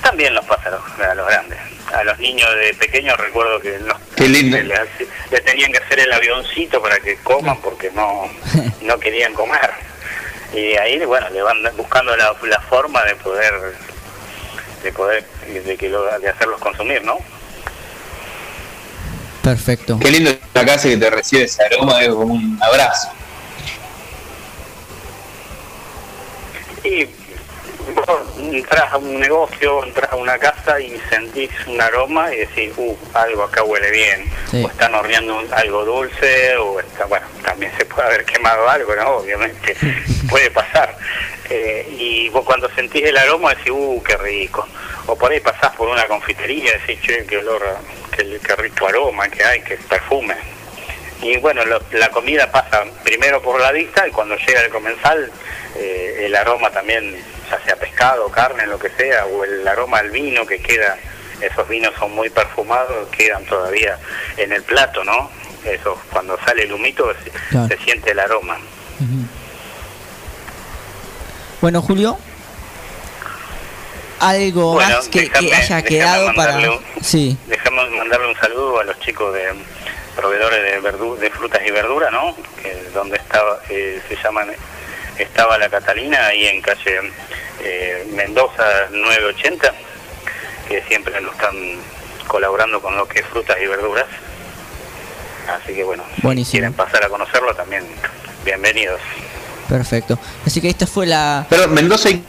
También 0.00 0.32
los 0.32 0.44
pasa 0.44 0.68
a 0.68 0.70
los, 0.70 1.10
a 1.10 1.14
los 1.16 1.26
grandes. 1.26 1.58
A 1.94 2.04
los 2.04 2.18
niños 2.18 2.48
de 2.56 2.74
pequeños 2.74 3.16
recuerdo 3.16 3.60
que 3.60 3.78
los, 3.78 3.96
Qué 4.16 4.28
lindo. 4.28 4.58
le, 4.58 5.40
tenían 5.40 5.72
que 5.72 5.78
hacer 5.78 6.00
el 6.00 6.12
avioncito 6.12 6.82
para 6.82 6.98
que 7.00 7.16
coman 7.16 7.60
porque 7.60 7.90
no, 7.92 8.30
no 8.82 8.98
querían 8.98 9.32
comer. 9.34 9.70
Y 10.54 10.76
ahí, 10.76 10.98
bueno, 11.04 11.28
le 11.30 11.42
van 11.42 11.62
buscando 11.76 12.16
la, 12.16 12.34
la 12.42 12.60
forma 12.62 13.04
de 13.04 13.16
poder 13.16 13.54
de 14.82 14.92
poder 14.92 15.24
de 15.64 15.76
que 15.76 15.88
lo, 15.88 16.04
de 16.18 16.28
hacerlos 16.28 16.60
consumir, 16.60 17.02
¿no? 17.02 17.18
Perfecto. 19.42 19.98
Qué 19.98 20.10
lindo 20.10 20.30
la 20.54 20.66
casa 20.66 20.88
que 20.88 20.96
te 20.96 21.10
recibe 21.10 21.44
ese 21.44 21.62
aroma, 21.64 22.00
es 22.02 22.08
como 22.08 22.34
un 22.34 22.58
abrazo. 22.62 23.08
Y 26.84 27.06
entras 28.38 28.92
a 28.92 28.96
un 28.98 29.20
negocio, 29.20 29.84
entras 29.84 30.12
a 30.12 30.16
una 30.16 30.38
casa 30.38 30.80
y 30.80 30.98
sentís 31.10 31.50
un 31.66 31.80
aroma 31.80 32.32
y 32.32 32.38
decís, 32.38 32.72
uh, 32.76 32.96
algo 33.14 33.42
acá 33.44 33.62
huele 33.62 33.90
bien. 33.90 34.24
Sí. 34.50 34.62
O 34.64 34.68
están 34.68 34.94
horneando 34.94 35.36
un- 35.38 35.52
algo 35.52 35.84
dulce, 35.84 36.56
o 36.56 36.80
está, 36.80 37.04
bueno, 37.06 37.26
también 37.44 37.72
se 37.76 37.84
puede 37.84 38.08
haber 38.08 38.24
quemado 38.24 38.68
algo, 38.68 38.94
¿no? 38.96 39.08
Obviamente, 39.18 39.76
puede 40.30 40.50
pasar. 40.50 40.96
Eh, 41.50 41.86
y 41.98 42.28
vos 42.30 42.44
cuando 42.44 42.68
sentís 42.74 43.04
el 43.04 43.16
aroma 43.16 43.54
decís, 43.54 43.70
uh, 43.72 44.02
qué 44.02 44.16
rico. 44.16 44.66
O 45.06 45.16
por 45.16 45.32
ahí 45.32 45.40
pasás 45.40 45.74
por 45.76 45.88
una 45.88 46.06
confitería 46.06 46.74
y 46.76 46.78
decís, 46.80 47.00
che, 47.02 47.24
qué 47.26 47.38
olor, 47.38 47.62
qué, 48.14 48.38
qué 48.44 48.56
rico 48.56 48.86
aroma 48.86 49.28
que 49.28 49.42
hay, 49.44 49.62
qué 49.62 49.76
perfume. 49.76 50.34
Y 51.22 51.36
bueno, 51.38 51.64
lo- 51.64 51.82
la 51.92 52.10
comida 52.10 52.50
pasa 52.50 52.84
primero 53.02 53.40
por 53.42 53.60
la 53.60 53.72
vista 53.72 54.06
y 54.06 54.10
cuando 54.12 54.36
llega 54.36 54.60
el 54.60 54.70
comensal, 54.70 55.30
eh, 55.76 56.22
el 56.26 56.36
aroma 56.36 56.70
también, 56.70 57.16
ya 57.50 57.60
sea 57.64 57.76
pescado, 57.76 58.28
carne, 58.30 58.66
lo 58.66 58.78
que 58.78 58.90
sea, 58.90 59.26
o 59.26 59.44
el 59.44 59.66
aroma 59.66 59.98
al 59.98 60.10
vino 60.10 60.46
que 60.46 60.60
queda, 60.60 60.96
esos 61.40 61.68
vinos 61.68 61.92
son 61.98 62.12
muy 62.12 62.28
perfumados, 62.30 63.08
quedan 63.08 63.44
todavía 63.46 63.98
en 64.36 64.52
el 64.52 64.62
plato, 64.62 65.04
¿no? 65.04 65.30
eso, 65.64 66.00
cuando 66.12 66.38
sale 66.44 66.62
el 66.62 66.72
humito 66.72 67.12
se, 67.24 67.30
Claro. 67.50 67.68
se 67.68 67.76
siente 67.84 68.12
el 68.12 68.18
aroma. 68.20 68.56
Bueno, 71.60 71.82
Julio. 71.82 72.18
Algo 74.20 74.74
Bueno, 74.74 74.96
más 74.96 75.08
que, 75.08 75.30
haya 75.54 75.82
quedado 75.82 76.26
para. 76.34 76.52
mandarle 76.54 76.70
un- 76.70 77.04
Sí, 77.04 77.36
Dejamos 77.46 77.90
mandarle 77.90 78.28
un 78.28 78.36
saludo 78.36 78.80
a 78.80 78.84
los 78.84 78.98
chicos 79.00 79.32
de 79.34 79.44
proveedores 80.16 80.62
de, 80.62 80.80
verdu- 80.90 81.16
de 81.16 81.30
frutas 81.30 81.60
y 81.64 81.70
verduras, 81.70 82.10
¿no? 82.10 82.34
Que 82.60 82.74
donde 82.94 83.16
estaba, 83.16 83.60
eh, 83.68 84.00
se 84.08 84.16
llaman, 84.16 84.50
estaba 85.24 85.58
la 85.58 85.68
Catalina, 85.68 86.26
ahí 86.26 86.46
en 86.46 86.60
calle 86.62 87.12
eh, 87.62 88.06
Mendoza 88.14 88.64
980, 88.90 89.72
que 90.68 90.82
siempre 90.84 91.20
nos 91.20 91.32
están 91.34 91.54
colaborando 92.26 92.80
con 92.80 92.96
lo 92.96 93.06
que 93.08 93.20
es 93.20 93.26
frutas 93.26 93.56
y 93.62 93.66
verduras. 93.66 94.06
Así 95.48 95.74
que 95.74 95.82
bueno, 95.84 96.04
si 96.14 96.22
Buenísimo. 96.22 96.52
quieren 96.52 96.72
pasar 96.74 97.04
a 97.04 97.08
conocerlo 97.08 97.54
también, 97.54 97.84
bienvenidos. 98.44 99.00
perfecto. 99.68 100.18
Así 100.46 100.60
que 100.60 100.68
esta 100.68 100.86
fue 100.86 101.06
la. 101.06 101.46
Pero 101.48 101.68
Mendoza 101.68 102.10
y. 102.10 102.22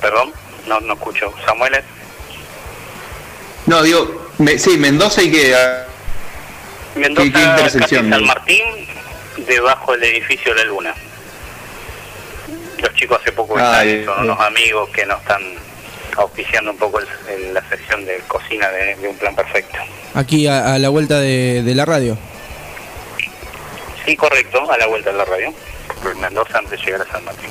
Perdón, 0.00 0.32
no, 0.66 0.80
no 0.80 0.94
escucho. 0.94 1.32
Samuel, 1.44 1.82
No, 3.66 3.82
digo, 3.82 4.30
me- 4.38 4.58
sí, 4.58 4.76
Mendoza 4.78 5.22
y. 5.22 5.30
Mendoza, 6.94 7.26
¿Qué- 7.26 7.32
qué 7.32 7.42
intersección, 7.42 8.10
calle 8.10 8.16
San? 8.20 8.24
Martín, 8.26 8.62
debajo 9.36 9.92
del 9.92 10.04
edificio 10.04 10.54
La 10.54 10.64
Luna. 10.64 10.94
Los 12.78 12.94
chicos 12.94 13.18
hace 13.20 13.32
poco 13.32 13.56
Ah, 13.58 13.82
están, 13.84 14.04
son 14.04 14.22
bien. 14.22 14.30
unos 14.32 14.40
amigos 14.40 14.88
que 14.90 15.06
nos 15.06 15.20
están 15.20 15.42
auspiciando 16.16 16.70
un 16.70 16.76
poco 16.78 16.98
el- 17.00 17.08
el- 17.28 17.54
la 17.54 17.66
sección 17.68 18.04
de 18.04 18.18
cocina 18.28 18.68
de, 18.70 18.96
de 18.96 19.08
un 19.08 19.16
plan 19.16 19.34
perfecto. 19.34 19.78
Aquí 20.14 20.46
a, 20.46 20.74
a 20.74 20.78
la 20.78 20.88
vuelta 20.88 21.18
de, 21.20 21.62
de 21.62 21.74
la 21.74 21.84
radio. 21.84 22.16
Sí, 24.04 24.16
correcto, 24.16 24.70
a 24.70 24.78
la 24.78 24.86
vuelta 24.86 25.10
de 25.10 25.18
la 25.18 25.24
radio. 25.24 25.52
Por 26.02 26.14
Mendoza 26.16 26.58
antes 26.58 26.78
de 26.78 26.86
llegar 26.86 27.02
a 27.02 27.10
San 27.12 27.24
Martín. 27.24 27.50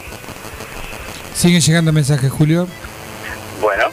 Siguen 1.34 1.62
llegando 1.62 1.92
mensajes, 1.92 2.32
Julio. 2.32 2.68
Bueno, 3.62 3.90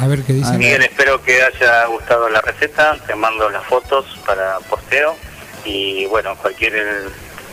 A 0.00 0.06
ver 0.08 0.22
qué 0.22 0.32
dicen. 0.32 0.58
Miguel, 0.58 0.82
espero 0.82 1.22
que 1.22 1.40
haya 1.42 1.84
gustado 1.86 2.28
la 2.28 2.40
receta. 2.40 2.96
Te 3.06 3.14
mando 3.14 3.48
las 3.50 3.64
fotos 3.66 4.04
para 4.26 4.58
posteo. 4.68 5.16
Y 5.64 6.06
bueno, 6.06 6.36
cualquier 6.36 6.74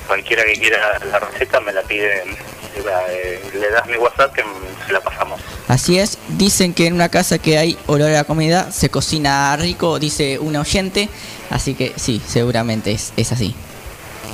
cualquiera 0.08 0.44
que 0.44 0.54
quiera 0.54 1.00
la 1.12 1.20
receta 1.20 1.60
me 1.60 1.72
la 1.72 1.82
pide. 1.84 2.24
eh, 2.76 3.42
Le 3.54 3.70
das 3.70 3.86
mi 3.88 3.96
WhatsApp 3.98 4.34
que 4.34 4.44
se 4.88 4.94
la 4.94 5.02
pasamos. 5.02 5.40
Así 5.68 6.00
es, 6.00 6.18
dicen 6.30 6.74
que 6.74 6.88
en 6.88 6.94
una 6.94 7.10
casa 7.10 7.38
que 7.38 7.58
hay 7.60 7.78
olor 7.86 8.10
a 8.10 8.14
la 8.14 8.24
comida 8.24 8.72
se 8.72 8.90
cocina 8.90 9.56
rico, 9.58 10.00
dice 10.00 10.40
un 10.40 10.56
oyente, 10.56 11.10
así 11.52 11.76
que 11.76 11.94
sí, 11.96 12.20
seguramente 12.28 12.92
es, 12.92 13.14
es 13.18 13.32
así. 13.32 13.54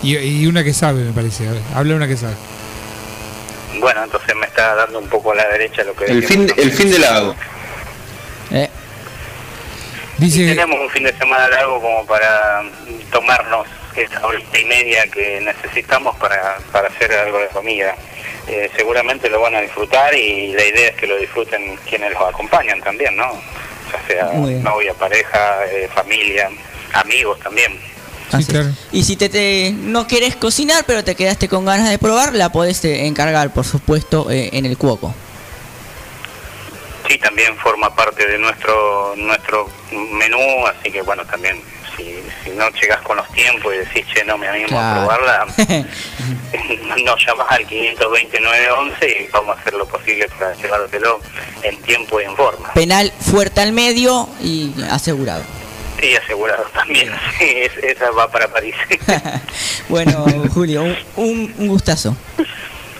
Y, 0.01 0.15
y 0.17 0.47
una 0.47 0.63
que 0.63 0.73
sabe, 0.73 1.03
me 1.03 1.11
parece. 1.11 1.47
A 1.47 1.51
ver, 1.51 1.61
habla 1.73 1.95
una 1.95 2.07
que 2.07 2.15
sabe. 2.15 2.35
Bueno, 3.79 4.03
entonces 4.05 4.33
me 4.35 4.45
está 4.45 4.75
dando 4.75 4.99
un 4.99 5.09
poco 5.09 5.33
a 5.33 5.35
la 5.35 5.47
derecha 5.49 5.83
lo 5.83 5.93
que 5.93 6.05
El 6.05 6.23
fin, 6.23 6.49
el 6.55 6.71
fin 6.71 6.89
de 6.89 6.99
lago. 6.99 7.35
Eh, 8.51 8.69
Dice 10.17 10.45
Tenemos 10.47 10.79
un 10.79 10.89
fin 10.89 11.03
de 11.03 11.13
semana 11.17 11.47
largo 11.49 11.81
como 11.81 12.05
para 12.05 12.63
tomarnos 13.11 13.67
esa 13.95 14.25
horita 14.25 14.59
y 14.59 14.65
media 14.65 15.05
que 15.07 15.41
necesitamos 15.41 16.15
para, 16.17 16.57
para 16.71 16.87
hacer 16.87 17.11
algo 17.13 17.39
de 17.39 17.47
comida. 17.47 17.95
Eh, 18.47 18.69
seguramente 18.75 19.29
lo 19.29 19.41
van 19.41 19.55
a 19.55 19.61
disfrutar 19.61 20.13
y 20.13 20.53
la 20.53 20.65
idea 20.65 20.89
es 20.89 20.95
que 20.95 21.07
lo 21.07 21.17
disfruten 21.17 21.77
quienes 21.89 22.11
los 22.13 22.21
acompañan 22.21 22.79
también, 22.81 23.15
¿no? 23.17 23.25
Ya 23.91 24.07
sea 24.07 24.33
novia, 24.61 24.93
pareja, 24.93 25.65
eh, 25.71 25.89
familia, 25.93 26.49
amigos 26.93 27.39
también. 27.39 27.79
Sí, 28.37 28.43
claro. 28.45 28.69
Y 28.91 29.03
si 29.03 29.15
te, 29.15 29.29
te- 29.29 29.71
no 29.75 30.07
querés 30.07 30.35
cocinar, 30.35 30.83
pero 30.87 31.03
te 31.03 31.15
quedaste 31.15 31.47
con 31.47 31.65
ganas 31.65 31.89
de 31.89 31.97
probar, 31.97 32.33
la 32.33 32.51
podés 32.51 32.83
eh, 32.85 33.05
encargar, 33.05 33.53
por 33.53 33.65
supuesto, 33.65 34.29
eh, 34.31 34.49
en 34.53 34.65
el 34.65 34.77
cuoco. 34.77 35.13
Sí, 37.07 37.17
también 37.19 37.55
forma 37.57 37.93
parte 37.95 38.25
de 38.25 38.37
nuestro 38.39 39.13
nuestro 39.17 39.69
menú, 39.91 40.65
así 40.67 40.91
que 40.91 41.01
bueno, 41.01 41.23
también 41.25 41.61
si, 41.95 42.19
si 42.43 42.49
no 42.51 42.67
llegas 42.71 42.99
con 43.01 43.17
los 43.17 43.27
tiempos 43.31 43.73
y 43.73 43.77
decís, 43.77 44.05
che, 44.13 44.23
no 44.25 44.37
me 44.37 44.47
animo 44.47 44.67
Claro. 44.69 45.01
a 45.01 45.05
probarla, 45.17 45.45
nos 47.05 47.25
llamas 47.25 47.47
al 47.49 47.65
52911 47.67 49.07
y 49.21 49.27
vamos 49.31 49.55
a 49.57 49.61
hacer 49.61 49.73
lo 49.73 49.85
posible 49.87 50.27
para 50.39 50.53
llevártelo 50.55 51.19
en 51.63 51.77
tiempo 51.83 52.19
y 52.19 52.23
en 52.25 52.35
forma. 52.35 52.73
Penal 52.73 53.11
fuerte 53.19 53.61
al 53.61 53.71
medio 53.71 54.27
y 54.41 54.73
asegurado. 54.89 55.43
Y 56.01 56.15
asegurado 56.15 56.63
también, 56.73 57.09
sí, 57.37 57.45
es- 57.55 57.77
esa 57.83 58.11
va 58.11 58.29
para 58.29 58.47
París. 58.49 58.75
bueno, 59.89 60.25
Julio, 60.53 60.83
un- 60.83 61.53
un 61.57 61.67
gustazo. 61.67 62.15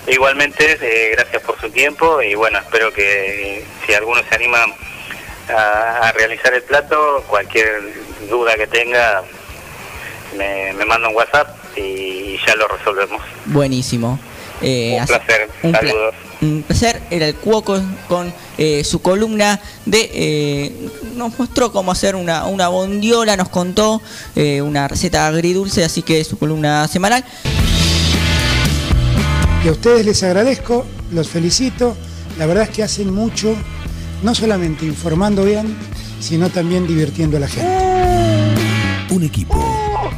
Igualmente, 0.08 0.78
eh, 0.82 1.12
gracias 1.18 1.42
por 1.44 1.60
su 1.60 1.70
tiempo 1.70 2.22
y 2.22 2.36
bueno, 2.36 2.60
espero 2.60 2.94
que 2.94 3.66
si 3.86 3.94
alguno 3.94 4.22
se 4.30 4.36
anima 4.36 4.60
a, 5.50 6.08
a 6.08 6.12
realizar 6.12 6.54
el 6.54 6.62
plato, 6.64 7.24
cualquier 7.28 7.82
duda 8.30 8.56
que 8.56 8.68
tenga, 8.68 9.24
me, 10.38 10.74
me 10.74 10.86
manda 10.86 11.10
un 11.10 11.16
WhatsApp 11.16 11.58
y 11.76 12.38
ya 12.46 12.56
lo 12.56 12.68
resolvemos. 12.68 13.22
Buenísimo. 13.46 14.20
Eh, 14.62 14.98
Un 15.00 15.06
placer, 15.08 15.50
un 15.64 15.72
saludos. 15.74 16.16
un 16.42 16.64
placer. 16.64 17.02
Era 17.12 17.28
el 17.28 17.36
Cuoco 17.36 17.82
con 18.08 18.34
eh, 18.58 18.84
su 18.86 19.02
columna 19.02 19.60
de... 19.86 20.10
eh, 20.14 20.72
nos 21.16 21.38
mostró 21.38 21.72
cómo 21.72 21.92
hacer 21.92 22.16
una, 22.16 22.46
una 22.46 22.68
bondiola, 22.70 23.36
nos 23.38 23.50
contó 23.50 24.02
eh, 24.36 24.62
una 24.62 24.88
receta 24.88 25.28
agridulce, 25.28 25.84
así 25.84 26.04
que 26.04 26.24
su 26.24 26.38
columna 26.38 26.88
semanal. 26.88 27.24
Y 29.66 29.68
a 29.68 29.72
ustedes 29.72 30.06
les 30.06 30.22
agradezco, 30.22 30.86
los 31.12 31.28
felicito. 31.28 31.98
La 32.38 32.46
verdad 32.46 32.66
es 32.66 32.70
que 32.70 32.84
hacen 32.84 33.12
mucho, 33.12 33.56
no 34.22 34.36
solamente 34.36 34.86
informando 34.86 35.44
bien, 35.44 35.76
sino 36.20 36.52
también 36.52 36.86
divirtiendo 36.86 37.38
a 37.38 37.40
la 37.40 37.48
gente. 37.48 38.54
Un 39.10 39.24
equipo. 39.24 39.58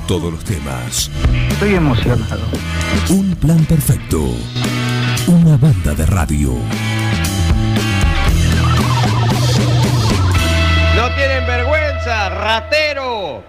Todos 0.05 0.33
los 0.33 0.43
temas. 0.43 1.09
Estoy 1.49 1.75
emocionado. 1.75 2.43
Un 3.09 3.35
plan 3.35 3.63
perfecto. 3.63 4.21
Una 5.27 5.55
banda 5.55 5.93
de 5.93 6.05
radio. 6.05 6.51
No 10.93 11.15
tienen 11.15 11.47
vergüenza, 11.47 12.27
ratero. 12.31 13.47